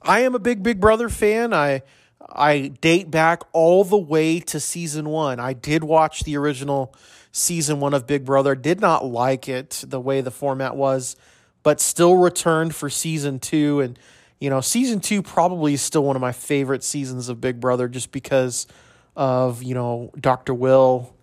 I 0.01 0.21
am 0.21 0.35
a 0.35 0.39
big 0.39 0.63
Big 0.63 0.79
Brother 0.79 1.09
fan. 1.09 1.53
I 1.53 1.81
I 2.29 2.71
date 2.81 3.11
back 3.11 3.43
all 3.51 3.83
the 3.83 3.97
way 3.97 4.39
to 4.39 4.59
season 4.59 5.09
one. 5.09 5.39
I 5.39 5.53
did 5.53 5.83
watch 5.83 6.23
the 6.23 6.37
original 6.37 6.93
season 7.37 7.79
one 7.79 7.93
of 7.93 8.07
Big 8.07 8.25
Brother. 8.25 8.55
Did 8.55 8.81
not 8.81 9.05
like 9.05 9.47
it 9.47 9.83
the 9.87 9.99
way 9.99 10.21
the 10.21 10.31
format 10.31 10.75
was, 10.75 11.15
but 11.63 11.79
still 11.79 12.17
returned 12.17 12.75
for 12.75 12.89
season 12.89 13.39
two. 13.39 13.79
And 13.81 13.99
you 14.39 14.49
know, 14.49 14.61
season 14.61 14.99
two 14.99 15.21
probably 15.21 15.73
is 15.73 15.81
still 15.81 16.03
one 16.03 16.15
of 16.15 16.21
my 16.21 16.31
favorite 16.31 16.83
seasons 16.83 17.29
of 17.29 17.41
Big 17.41 17.59
Brother, 17.59 17.87
just 17.87 18.11
because 18.11 18.67
of 19.15 19.63
you 19.63 19.75
know 19.75 20.11
Doctor 20.19 20.53
Will 20.53 21.13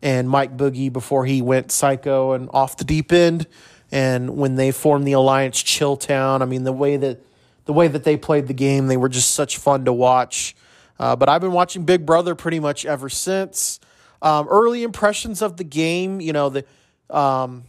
and 0.00 0.28
Mike 0.28 0.56
Boogie 0.56 0.92
before 0.92 1.24
he 1.26 1.42
went 1.42 1.70
psycho 1.70 2.32
and 2.32 2.48
off 2.52 2.76
the 2.76 2.84
deep 2.84 3.12
end 3.12 3.46
and 3.92 4.38
when 4.38 4.56
they 4.56 4.72
formed 4.72 5.06
the 5.06 5.12
alliance 5.12 5.62
Chilltown, 5.62 6.40
I 6.40 6.46
mean 6.46 6.64
the 6.64 6.72
way 6.72 6.96
that 6.96 7.20
the 7.66 7.74
way 7.74 7.86
that 7.86 8.02
they 8.02 8.16
played 8.16 8.48
the 8.48 8.54
game, 8.54 8.86
they 8.88 8.96
were 8.96 9.10
just 9.10 9.34
such 9.34 9.58
fun 9.58 9.84
to 9.84 9.92
watch. 9.92 10.56
Uh, 10.98 11.14
but 11.14 11.28
I've 11.28 11.42
been 11.42 11.52
watching 11.52 11.84
Big 11.84 12.04
Brother 12.04 12.34
pretty 12.34 12.58
much 12.58 12.84
ever 12.86 13.08
since. 13.08 13.78
Um, 14.22 14.48
early 14.48 14.82
impressions 14.82 15.42
of 15.42 15.58
the 15.58 15.64
game, 15.64 16.20
you 16.20 16.32
know, 16.32 16.48
the 16.48 16.64
um, 17.10 17.64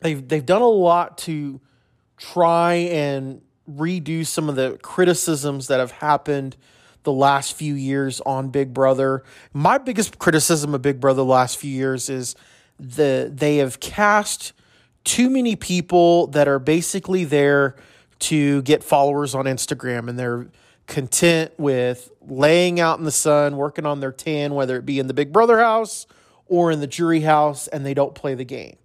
they've 0.00 0.26
they've 0.26 0.44
done 0.44 0.62
a 0.62 0.68
lot 0.68 1.18
to 1.18 1.60
try 2.16 2.74
and 2.74 3.42
redo 3.70 4.26
some 4.26 4.48
of 4.48 4.56
the 4.56 4.78
criticisms 4.82 5.68
that 5.68 5.80
have 5.80 5.92
happened 5.92 6.56
the 7.04 7.12
last 7.12 7.54
few 7.54 7.74
years 7.74 8.20
on 8.22 8.48
Big 8.48 8.74
Brother. 8.74 9.22
My 9.52 9.78
biggest 9.78 10.18
criticism 10.18 10.74
of 10.74 10.82
Big 10.82 11.00
Brother 11.00 11.18
the 11.18 11.24
last 11.24 11.58
few 11.58 11.70
years 11.70 12.08
is 12.08 12.34
the 12.80 13.30
they 13.32 13.58
have 13.58 13.78
cast 13.78 14.52
too 15.04 15.30
many 15.30 15.54
people 15.54 16.26
that 16.28 16.48
are 16.48 16.58
basically 16.58 17.24
there 17.24 17.76
to 18.18 18.62
get 18.62 18.82
followers 18.82 19.34
on 19.34 19.44
Instagram 19.44 20.08
and 20.08 20.18
they're 20.18 20.48
content 20.86 21.52
with 21.58 22.10
laying 22.20 22.80
out 22.80 22.98
in 22.98 23.04
the 23.04 23.12
sun, 23.12 23.56
working 23.56 23.86
on 23.86 24.00
their 24.00 24.12
tan, 24.12 24.54
whether 24.54 24.76
it 24.76 24.86
be 24.86 24.98
in 24.98 25.06
the 25.06 25.14
Big 25.14 25.32
Brother 25.32 25.58
house 25.58 26.06
or 26.46 26.70
in 26.70 26.80
the 26.80 26.86
jury 26.86 27.20
house, 27.20 27.68
and 27.68 27.84
they 27.84 27.94
don't 27.94 28.14
play 28.14 28.34
the 28.34 28.44
game. 28.44 28.76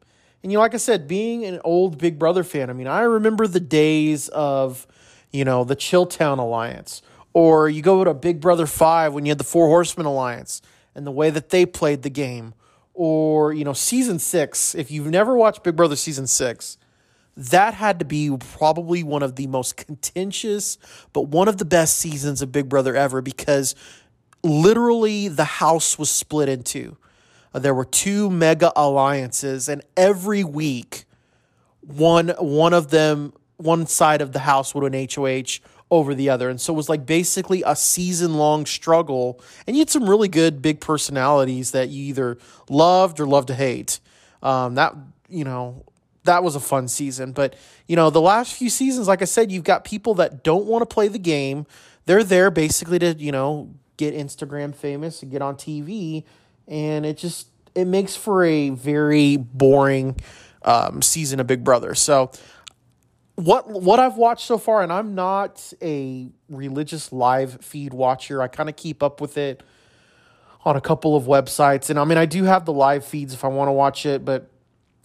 And 0.42 0.52
you 0.52 0.58
know, 0.58 0.62
like 0.62 0.74
I 0.74 0.78
said, 0.78 1.08
being 1.08 1.44
an 1.46 1.60
old 1.64 1.98
Big 1.98 2.18
Brother 2.18 2.44
fan, 2.44 2.70
I 2.70 2.74
mean, 2.74 2.88
I 2.88 3.02
remember 3.02 3.48
the 3.48 3.60
days 3.60 4.30
of, 4.30 4.88
you 5.32 5.44
know, 5.44 5.64
the 5.64 5.76
Chilltown 5.76 6.40
Alliance, 6.40 7.02
or 7.34 7.70
you 7.70 7.82
go 7.82 8.04
to 8.04 8.14
Big 8.14 8.40
Brother 8.40 8.66
5 8.66 9.14
when 9.14 9.26
you 9.26 9.32
had 9.32 9.38
the 9.38 9.44
Four 9.44 9.68
Horsemen 9.68 10.06
Alliance 10.06 10.62
and 10.96 11.06
the 11.06 11.12
way 11.12 11.30
that 11.30 11.50
they 11.50 11.66
played 11.66 12.04
the 12.04 12.10
game 12.10 12.54
or 13.00 13.54
you 13.54 13.64
know 13.64 13.72
season 13.72 14.20
six 14.20 14.76
if 14.76 14.92
you've 14.92 15.08
never 15.08 15.34
watched 15.36 15.64
big 15.64 15.74
brother 15.74 15.96
season 15.96 16.28
six 16.28 16.78
that 17.40 17.74
had 17.74 18.00
to 18.00 18.06
be 18.06 18.36
probably 18.52 19.02
one 19.02 19.24
of 19.24 19.36
the 19.36 19.48
most 19.48 19.78
contentious 19.78 20.78
but 21.14 21.28
one 21.28 21.48
of 21.48 21.58
the 21.58 21.66
best 21.66 21.98
seasons 21.98 22.42
of 22.42 22.52
big 22.52 22.68
brother 22.68 22.96
ever 22.96 23.22
because 23.22 23.76
literally 24.44 25.28
the 25.28 25.46
house 25.46 25.98
was 25.98 26.12
split 26.12 26.50
into 26.50 26.98
uh, 27.54 27.60
there 27.60 27.74
were 27.74 27.86
two 27.86 28.30
mega 28.30 28.72
alliances 28.76 29.70
and 29.70 29.82
every 29.96 30.44
week 30.44 31.06
one 31.82 32.30
one 32.40 32.74
of 32.74 32.90
them 32.90 33.34
one 33.58 33.86
side 33.86 34.22
of 34.22 34.32
the 34.32 34.40
house 34.40 34.74
would 34.74 34.84
win 34.84 35.08
HOH 35.14 35.60
over 35.92 36.14
the 36.14 36.30
other. 36.30 36.50
And 36.50 36.60
so 36.62 36.74
it 36.74 36.78
was 36.78 36.90
like 36.90 37.06
basically 37.06 37.64
a 37.66 37.76
season 37.76 38.36
long 38.36 38.66
struggle. 38.66 39.42
And 39.68 39.76
you 39.76 39.82
had 39.82 39.90
some 39.90 40.10
really 40.10 40.28
good 40.28 40.62
big 40.62 40.80
personalities 40.80 41.72
that 41.72 41.90
you 41.90 42.04
either 42.06 42.38
loved 42.70 43.20
or 43.20 43.28
loved 43.28 43.48
to 43.48 43.56
hate. 43.56 44.00
Um, 44.42 44.76
that, 44.76 44.96
you 45.28 45.44
know, 45.44 45.84
that 46.24 46.44
was 46.44 46.56
a 46.56 46.60
fun 46.60 46.88
season. 46.88 47.32
But, 47.32 47.56
you 47.88 47.96
know, 47.96 48.10
the 48.10 48.22
last 48.22 48.54
few 48.54 48.70
seasons, 48.70 49.08
like 49.08 49.22
I 49.22 49.26
said, 49.26 49.52
you've 49.52 49.64
got 49.64 49.84
people 49.84 50.16
that 50.16 50.44
don't 50.44 50.66
want 50.66 50.82
to 50.82 50.94
play 50.94 51.08
the 51.08 51.20
game. 51.20 51.66
They're 52.06 52.24
there 52.24 52.52
basically 52.52 53.00
to, 53.00 53.14
you 53.14 53.32
know, 53.32 53.74
get 53.98 54.14
Instagram 54.14 54.76
famous 54.76 55.22
and 55.22 55.32
get 55.32 55.42
on 55.42 55.56
TV. 55.56 56.24
And 56.68 57.06
it 57.06 57.18
just, 57.18 57.48
it 57.76 57.86
makes 57.86 58.16
for 58.16 58.44
a 58.44 58.70
very 58.70 59.38
boring 59.38 60.18
um, 60.64 61.02
season 61.02 61.40
of 61.40 61.48
Big 61.48 61.64
Brother. 61.64 61.96
So 61.96 62.32
what 63.40 63.70
what 63.70 64.00
I've 64.00 64.18
watched 64.18 64.46
so 64.46 64.58
far, 64.58 64.82
and 64.82 64.92
I'm 64.92 65.16
not 65.16 65.72
a 65.82 66.28
religious 66.50 67.12
live 67.12 67.64
feed 67.64 67.94
watcher. 67.94 68.42
I 68.42 68.48
kind 68.48 68.68
of 68.68 68.76
keep 68.76 69.02
up 69.02 69.22
with 69.22 69.38
it 69.38 69.64
on 70.66 70.76
a 70.76 70.82
couple 70.82 71.16
of 71.16 71.24
websites, 71.24 71.90
and 71.90 71.98
I 71.98 72.04
mean 72.04 72.18
I 72.18 72.26
do 72.26 72.44
have 72.44 72.66
the 72.66 72.74
live 72.74 73.06
feeds 73.06 73.34
if 73.34 73.46
I 73.46 73.48
want 73.48 73.70
to 73.70 73.74
watch 73.74 74.06
it, 74.06 74.26
but 74.26 74.52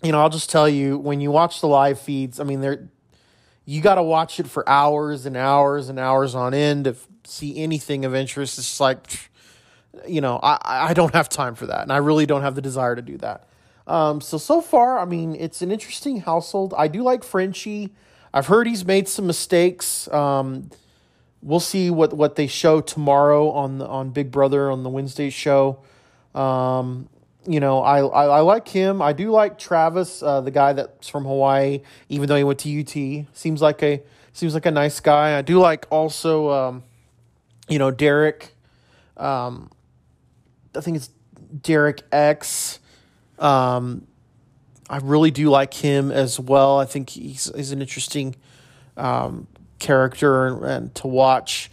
you 0.04 0.12
know 0.12 0.20
I'll 0.20 0.30
just 0.30 0.50
tell 0.50 0.68
you 0.68 0.98
when 0.98 1.20
you 1.20 1.30
watch 1.30 1.60
the 1.60 1.68
live 1.68 1.98
feeds, 1.98 2.38
I 2.38 2.44
mean 2.44 2.60
they're 2.60 2.88
you 3.66 3.80
got 3.80 3.94
to 3.94 4.02
watch 4.02 4.38
it 4.38 4.46
for 4.46 4.68
hours 4.68 5.24
and 5.24 5.36
hours 5.36 5.88
and 5.88 5.98
hours 5.98 6.34
on 6.34 6.52
end 6.52 6.84
to 6.84 6.94
see 7.24 7.56
anything 7.56 8.04
of 8.04 8.14
interest. 8.14 8.58
It's 8.58 8.78
like 8.78 9.30
you 10.06 10.20
know 10.20 10.38
I 10.42 10.58
I 10.90 10.94
don't 10.94 11.14
have 11.14 11.28
time 11.28 11.54
for 11.54 11.66
that, 11.66 11.82
and 11.82 11.92
I 11.92 11.96
really 11.96 12.26
don't 12.26 12.42
have 12.42 12.54
the 12.54 12.62
desire 12.62 12.94
to 12.94 13.02
do 13.02 13.16
that. 13.18 13.48
Um, 13.86 14.20
so 14.20 14.38
so 14.38 14.60
far, 14.60 14.98
I 14.98 15.04
mean, 15.04 15.34
it's 15.34 15.62
an 15.62 15.70
interesting 15.70 16.20
household. 16.20 16.74
I 16.76 16.88
do 16.88 17.02
like 17.02 17.24
Frenchie. 17.24 17.92
I've 18.32 18.46
heard 18.46 18.66
he's 18.66 18.84
made 18.84 19.08
some 19.08 19.26
mistakes. 19.26 20.08
Um, 20.12 20.70
we'll 21.40 21.60
see 21.60 21.90
what, 21.90 22.12
what 22.14 22.34
they 22.34 22.48
show 22.48 22.80
tomorrow 22.80 23.50
on 23.50 23.78
the, 23.78 23.86
on 23.86 24.10
Big 24.10 24.32
Brother 24.32 24.70
on 24.70 24.82
the 24.82 24.88
Wednesday 24.88 25.30
show. 25.30 25.78
Um, 26.34 27.08
you 27.46 27.60
know, 27.60 27.80
I, 27.80 28.00
I, 28.00 28.24
I 28.38 28.40
like 28.40 28.68
him. 28.68 29.02
I 29.02 29.12
do 29.12 29.30
like 29.30 29.58
Travis, 29.58 30.22
uh, 30.22 30.40
the 30.40 30.50
guy 30.50 30.72
that's 30.72 31.08
from 31.08 31.24
Hawaii, 31.24 31.82
even 32.08 32.28
though 32.28 32.36
he 32.36 32.44
went 32.44 32.60
to 32.60 32.80
UT. 32.80 33.26
Seems 33.36 33.60
like 33.60 33.82
a 33.82 34.02
seems 34.32 34.54
like 34.54 34.66
a 34.66 34.70
nice 34.70 35.00
guy. 35.00 35.38
I 35.38 35.42
do 35.42 35.58
like 35.58 35.86
also, 35.90 36.50
um, 36.50 36.82
you 37.68 37.78
know, 37.78 37.90
Derek. 37.90 38.54
Um, 39.16 39.70
I 40.76 40.80
think 40.80 40.96
it's 40.96 41.10
Derek 41.62 42.02
X. 42.10 42.80
Um, 43.38 44.06
I 44.88 44.98
really 44.98 45.30
do 45.30 45.50
like 45.50 45.72
him 45.72 46.10
as 46.10 46.38
well. 46.38 46.78
I 46.78 46.84
think 46.84 47.10
he's, 47.10 47.50
he's 47.54 47.72
an 47.72 47.80
interesting 47.80 48.36
um, 48.96 49.46
character 49.78 50.46
and, 50.46 50.64
and, 50.64 50.94
to 50.96 51.06
watch. 51.06 51.70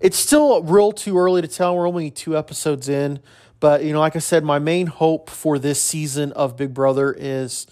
It's 0.00 0.16
still 0.16 0.62
real 0.62 0.92
too 0.92 1.18
early 1.18 1.42
to 1.42 1.48
tell. 1.48 1.76
We're 1.76 1.86
only 1.86 2.10
two 2.10 2.36
episodes 2.36 2.88
in, 2.88 3.20
but 3.60 3.84
you 3.84 3.92
know, 3.92 4.00
like 4.00 4.16
I 4.16 4.20
said, 4.20 4.42
my 4.42 4.58
main 4.58 4.86
hope 4.86 5.30
for 5.30 5.58
this 5.58 5.80
season 5.80 6.32
of 6.32 6.56
Big 6.56 6.74
Brother 6.74 7.14
is 7.16 7.66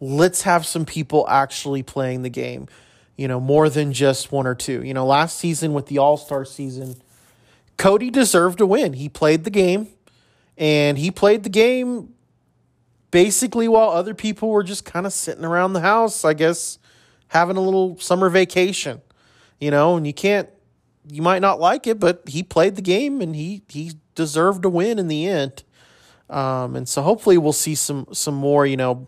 let's 0.00 0.42
have 0.42 0.66
some 0.66 0.84
people 0.84 1.26
actually 1.28 1.82
playing 1.82 2.22
the 2.22 2.30
game. 2.30 2.68
You 3.16 3.28
know, 3.28 3.40
more 3.40 3.68
than 3.68 3.92
just 3.92 4.32
one 4.32 4.46
or 4.46 4.54
two. 4.54 4.82
You 4.82 4.94
know, 4.94 5.06
last 5.06 5.38
season 5.38 5.74
with 5.74 5.86
the 5.86 5.98
All 5.98 6.16
Star 6.16 6.44
season, 6.44 6.96
Cody 7.76 8.10
deserved 8.10 8.58
to 8.58 8.66
win. 8.66 8.94
He 8.94 9.08
played 9.08 9.44
the 9.44 9.50
game, 9.50 9.88
and 10.56 10.98
he 10.98 11.10
played 11.10 11.42
the 11.42 11.50
game 11.50 12.14
basically 13.12 13.68
while 13.68 13.90
other 13.90 14.14
people 14.14 14.48
were 14.48 14.64
just 14.64 14.84
kind 14.84 15.06
of 15.06 15.12
sitting 15.12 15.44
around 15.44 15.74
the 15.74 15.80
house, 15.80 16.24
I 16.24 16.34
guess, 16.34 16.78
having 17.28 17.56
a 17.56 17.60
little 17.60 17.96
summer 17.98 18.28
vacation, 18.28 19.00
you 19.60 19.70
know, 19.70 19.96
and 19.96 20.04
you 20.04 20.14
can't, 20.14 20.48
you 21.08 21.22
might 21.22 21.40
not 21.42 21.60
like 21.60 21.86
it, 21.86 22.00
but 22.00 22.22
he 22.26 22.42
played 22.42 22.74
the 22.74 22.82
game 22.82 23.20
and 23.20 23.36
he, 23.36 23.62
he 23.68 23.92
deserved 24.14 24.62
to 24.62 24.68
win 24.68 24.98
in 24.98 25.08
the 25.08 25.26
end. 25.26 25.64
Um, 26.30 26.76
and 26.76 26.88
so 26.88 27.02
hopefully 27.02 27.38
we'll 27.38 27.52
see 27.52 27.74
some, 27.74 28.06
some 28.12 28.34
more, 28.34 28.66
you 28.66 28.76
know, 28.76 29.06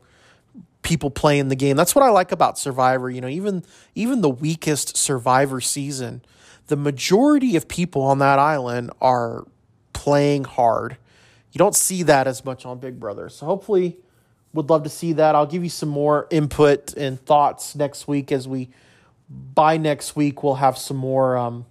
people 0.83 1.11
playing 1.11 1.49
the 1.49 1.57
game. 1.57 1.77
That's 1.77 1.95
what 1.95 2.05
I 2.05 2.11
like 2.11 2.33
about 2.33 2.59
Survivor. 2.59 3.11
You 3.11 3.21
know, 3.21 3.29
even, 3.29 3.65
even 3.95 4.21
the 4.21 4.31
weakest 4.31 4.97
Survivor 4.97 5.61
season, 5.61 6.23
the 6.67 6.77
majority 6.77 7.57
of 7.57 7.69
people 7.69 8.03
on 8.03 8.19
that 8.19 8.39
island 8.39 8.91
are 9.01 9.45
playing 9.93 10.45
hard. 10.45 10.97
You 11.53 11.59
don't 11.59 11.75
see 11.75 12.03
that 12.03 12.27
as 12.27 12.45
much 12.45 12.67
on 12.67 12.79
Big 12.79 13.01
Brother. 13.01 13.29
So 13.29 13.47
hopefully, 13.47 13.97
would 14.55 14.71
love 14.71 14.85
to 14.85 14.89
see 14.89 15.13
that. 15.15 15.35
I'll 15.35 15.47
give 15.47 15.65
you 15.65 15.71
some 15.71 15.89
more 15.89 16.27
input 16.31 16.95
and 16.95 17.21
thoughts 17.21 17.75
next 17.75 18.09
week 18.09 18.33
as 18.33 18.47
we 18.49 18.71
by 19.29 19.77
next 19.77 20.15
week 20.15 20.43
we'll 20.43 20.55
have 20.57 20.79
some 20.79 20.97
more 20.97 21.37
um, 21.37 21.67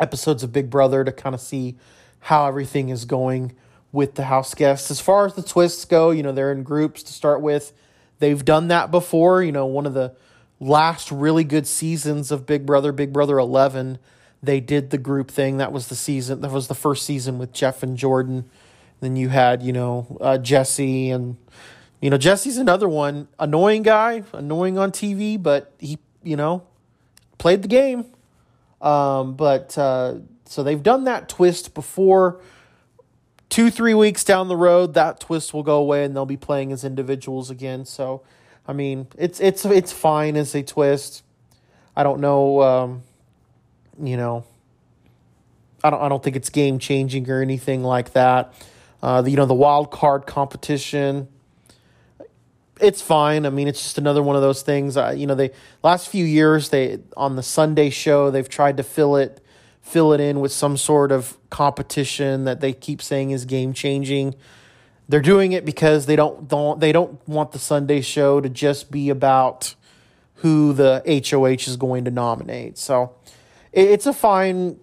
episodes 0.00 0.42
of 0.42 0.52
Big 0.52 0.70
Brother 0.70 1.04
to 1.04 1.12
kind 1.12 1.34
of 1.34 1.40
see 1.40 1.76
how 2.26 2.48
everything 2.48 2.88
is 2.88 3.04
going 3.04 3.52
with 3.92 4.16
the 4.16 4.24
house 4.24 4.52
guests. 4.52 4.90
As 4.90 5.00
far 5.00 5.26
as 5.26 5.34
the 5.34 5.44
twists 5.44 5.84
go, 5.84 6.10
you 6.10 6.24
know, 6.24 6.32
they're 6.32 6.50
in 6.50 6.64
groups 6.64 7.04
to 7.04 7.12
start 7.12 7.40
with. 7.40 7.72
They've 8.18 8.44
done 8.44 8.66
that 8.66 8.90
before. 8.90 9.44
You 9.44 9.52
know, 9.52 9.64
one 9.66 9.86
of 9.86 9.94
the 9.94 10.12
last 10.58 11.12
really 11.12 11.44
good 11.44 11.68
seasons 11.68 12.32
of 12.32 12.44
Big 12.44 12.66
Brother, 12.66 12.90
Big 12.90 13.12
Brother 13.12 13.38
11, 13.38 14.00
they 14.42 14.58
did 14.58 14.90
the 14.90 14.98
group 14.98 15.30
thing. 15.30 15.58
That 15.58 15.70
was 15.70 15.86
the 15.86 15.94
season, 15.94 16.40
that 16.40 16.50
was 16.50 16.66
the 16.66 16.74
first 16.74 17.06
season 17.06 17.38
with 17.38 17.52
Jeff 17.52 17.84
and 17.84 17.96
Jordan. 17.96 18.50
Then 18.98 19.14
you 19.14 19.28
had, 19.28 19.62
you 19.62 19.72
know, 19.72 20.18
uh, 20.20 20.38
Jesse 20.38 21.10
and, 21.10 21.36
you 22.00 22.10
know, 22.10 22.18
Jesse's 22.18 22.56
another 22.58 22.88
one. 22.88 23.28
Annoying 23.38 23.84
guy, 23.84 24.24
annoying 24.32 24.78
on 24.78 24.90
TV, 24.90 25.40
but 25.40 25.72
he, 25.78 25.96
you 26.24 26.34
know, 26.34 26.64
played 27.38 27.62
the 27.62 27.68
game. 27.68 28.06
Um, 28.82 29.34
but 29.34 29.78
uh, 29.78 30.16
so 30.48 30.62
they've 30.62 30.82
done 30.82 31.04
that 31.04 31.28
twist 31.28 31.74
before. 31.74 32.40
Two, 33.48 33.70
three 33.70 33.94
weeks 33.94 34.24
down 34.24 34.48
the 34.48 34.56
road, 34.56 34.94
that 34.94 35.20
twist 35.20 35.54
will 35.54 35.62
go 35.62 35.76
away 35.76 36.04
and 36.04 36.16
they'll 36.16 36.26
be 36.26 36.36
playing 36.36 36.72
as 36.72 36.84
individuals 36.84 37.48
again. 37.48 37.84
So, 37.84 38.22
I 38.66 38.72
mean, 38.72 39.06
it's 39.16 39.38
it's 39.40 39.64
it's 39.64 39.92
fine 39.92 40.36
as 40.36 40.54
a 40.54 40.62
twist. 40.62 41.22
I 41.96 42.02
don't 42.02 42.20
know, 42.20 42.62
um, 42.62 43.02
you 44.02 44.16
know. 44.16 44.44
I 45.84 45.90
don't 45.90 46.02
I 46.02 46.08
don't 46.08 46.22
think 46.22 46.34
it's 46.34 46.50
game 46.50 46.78
changing 46.78 47.30
or 47.30 47.40
anything 47.40 47.84
like 47.84 48.12
that. 48.12 48.52
Uh, 49.02 49.22
the, 49.22 49.30
you 49.30 49.36
know, 49.36 49.46
the 49.46 49.54
wild 49.54 49.90
card 49.90 50.26
competition 50.26 51.28
it's 52.80 53.00
fine. 53.00 53.46
I 53.46 53.50
mean, 53.50 53.68
it's 53.68 53.82
just 53.82 53.98
another 53.98 54.22
one 54.22 54.36
of 54.36 54.42
those 54.42 54.62
things. 54.62 54.96
Uh, 54.96 55.14
you 55.16 55.26
know, 55.26 55.34
they 55.34 55.52
last 55.82 56.08
few 56.08 56.24
years 56.24 56.68
they 56.68 56.98
on 57.16 57.36
the 57.36 57.42
Sunday 57.42 57.90
show 57.90 58.30
they've 58.30 58.48
tried 58.48 58.76
to 58.76 58.82
fill 58.82 59.16
it 59.16 59.40
fill 59.86 60.12
it 60.12 60.20
in 60.20 60.40
with 60.40 60.50
some 60.50 60.76
sort 60.76 61.12
of 61.12 61.38
competition 61.48 62.44
that 62.44 62.60
they 62.60 62.72
keep 62.72 63.00
saying 63.00 63.30
is 63.30 63.44
game 63.44 63.72
changing. 63.72 64.34
They're 65.08 65.20
doing 65.20 65.52
it 65.52 65.64
because 65.64 66.06
they 66.06 66.16
don't 66.16 66.48
don't 66.48 66.80
they 66.80 66.90
don't 66.90 67.26
want 67.28 67.52
the 67.52 67.60
Sunday 67.60 68.00
show 68.00 68.40
to 68.40 68.48
just 68.48 68.90
be 68.90 69.10
about 69.10 69.76
who 70.36 70.72
the 70.72 71.02
HOH 71.06 71.70
is 71.70 71.76
going 71.76 72.04
to 72.04 72.10
nominate. 72.10 72.78
So 72.78 73.14
it, 73.72 73.88
it's 73.88 74.06
a 74.06 74.12
fine 74.12 74.80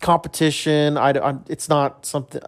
competition. 0.00 0.96
I, 0.96 1.10
I 1.10 1.34
it's 1.48 1.68
not 1.68 2.04
something. 2.04 2.42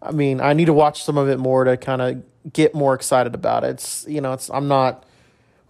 I 0.00 0.10
mean, 0.10 0.40
I 0.40 0.54
need 0.54 0.66
to 0.66 0.72
watch 0.72 1.04
some 1.04 1.18
of 1.18 1.28
it 1.28 1.38
more 1.38 1.64
to 1.64 1.76
kind 1.76 2.00
of 2.00 2.52
get 2.52 2.74
more 2.74 2.94
excited 2.94 3.34
about 3.34 3.62
it. 3.62 3.72
It's 3.72 4.06
you 4.08 4.22
know, 4.22 4.32
it's 4.32 4.48
I'm 4.48 4.68
not 4.68 5.04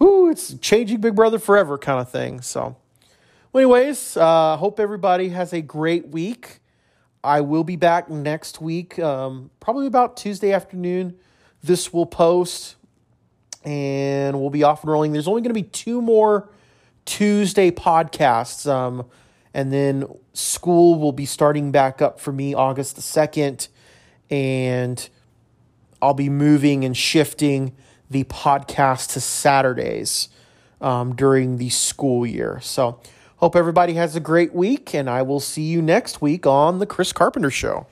ooh, 0.00 0.30
it's 0.30 0.54
changing 0.54 1.00
Big 1.00 1.16
Brother 1.16 1.40
forever 1.40 1.76
kind 1.76 2.00
of 2.00 2.08
thing. 2.08 2.40
So 2.40 2.76
well, 3.54 3.62
anyways, 3.62 4.16
uh 4.16 4.56
hope 4.56 4.80
everybody 4.80 5.28
has 5.28 5.52
a 5.52 5.60
great 5.60 6.08
week. 6.08 6.58
I 7.22 7.40
will 7.40 7.62
be 7.62 7.76
back 7.76 8.10
next 8.10 8.60
week, 8.60 8.98
um, 8.98 9.50
probably 9.60 9.86
about 9.86 10.16
Tuesday 10.16 10.52
afternoon. 10.52 11.16
This 11.62 11.92
will 11.92 12.04
post 12.04 12.74
and 13.64 14.40
we'll 14.40 14.50
be 14.50 14.64
off 14.64 14.82
and 14.82 14.90
rolling. 14.90 15.12
There's 15.12 15.28
only 15.28 15.40
going 15.40 15.54
to 15.54 15.62
be 15.62 15.62
two 15.62 16.02
more 16.02 16.50
Tuesday 17.04 17.70
podcasts. 17.70 18.68
Um, 18.68 19.06
and 19.54 19.72
then 19.72 20.08
school 20.32 20.98
will 20.98 21.12
be 21.12 21.24
starting 21.24 21.70
back 21.70 22.02
up 22.02 22.18
for 22.18 22.32
me 22.32 22.54
August 22.54 22.96
the 22.96 23.02
2nd. 23.02 23.68
And 24.30 25.08
I'll 26.02 26.12
be 26.12 26.28
moving 26.28 26.84
and 26.84 26.96
shifting 26.96 27.76
the 28.10 28.24
podcast 28.24 29.12
to 29.12 29.20
Saturdays 29.20 30.28
um, 30.80 31.14
during 31.14 31.58
the 31.58 31.70
school 31.70 32.26
year. 32.26 32.58
So, 32.60 33.00
hope 33.44 33.54
everybody 33.54 33.92
has 33.92 34.16
a 34.16 34.20
great 34.20 34.54
week, 34.54 34.94
and 34.94 35.10
I 35.10 35.20
will 35.20 35.38
see 35.38 35.64
you 35.64 35.82
next 35.82 36.22
week 36.22 36.46
on 36.46 36.78
The 36.78 36.86
Chris 36.86 37.12
Carpenter 37.12 37.50
Show. 37.50 37.86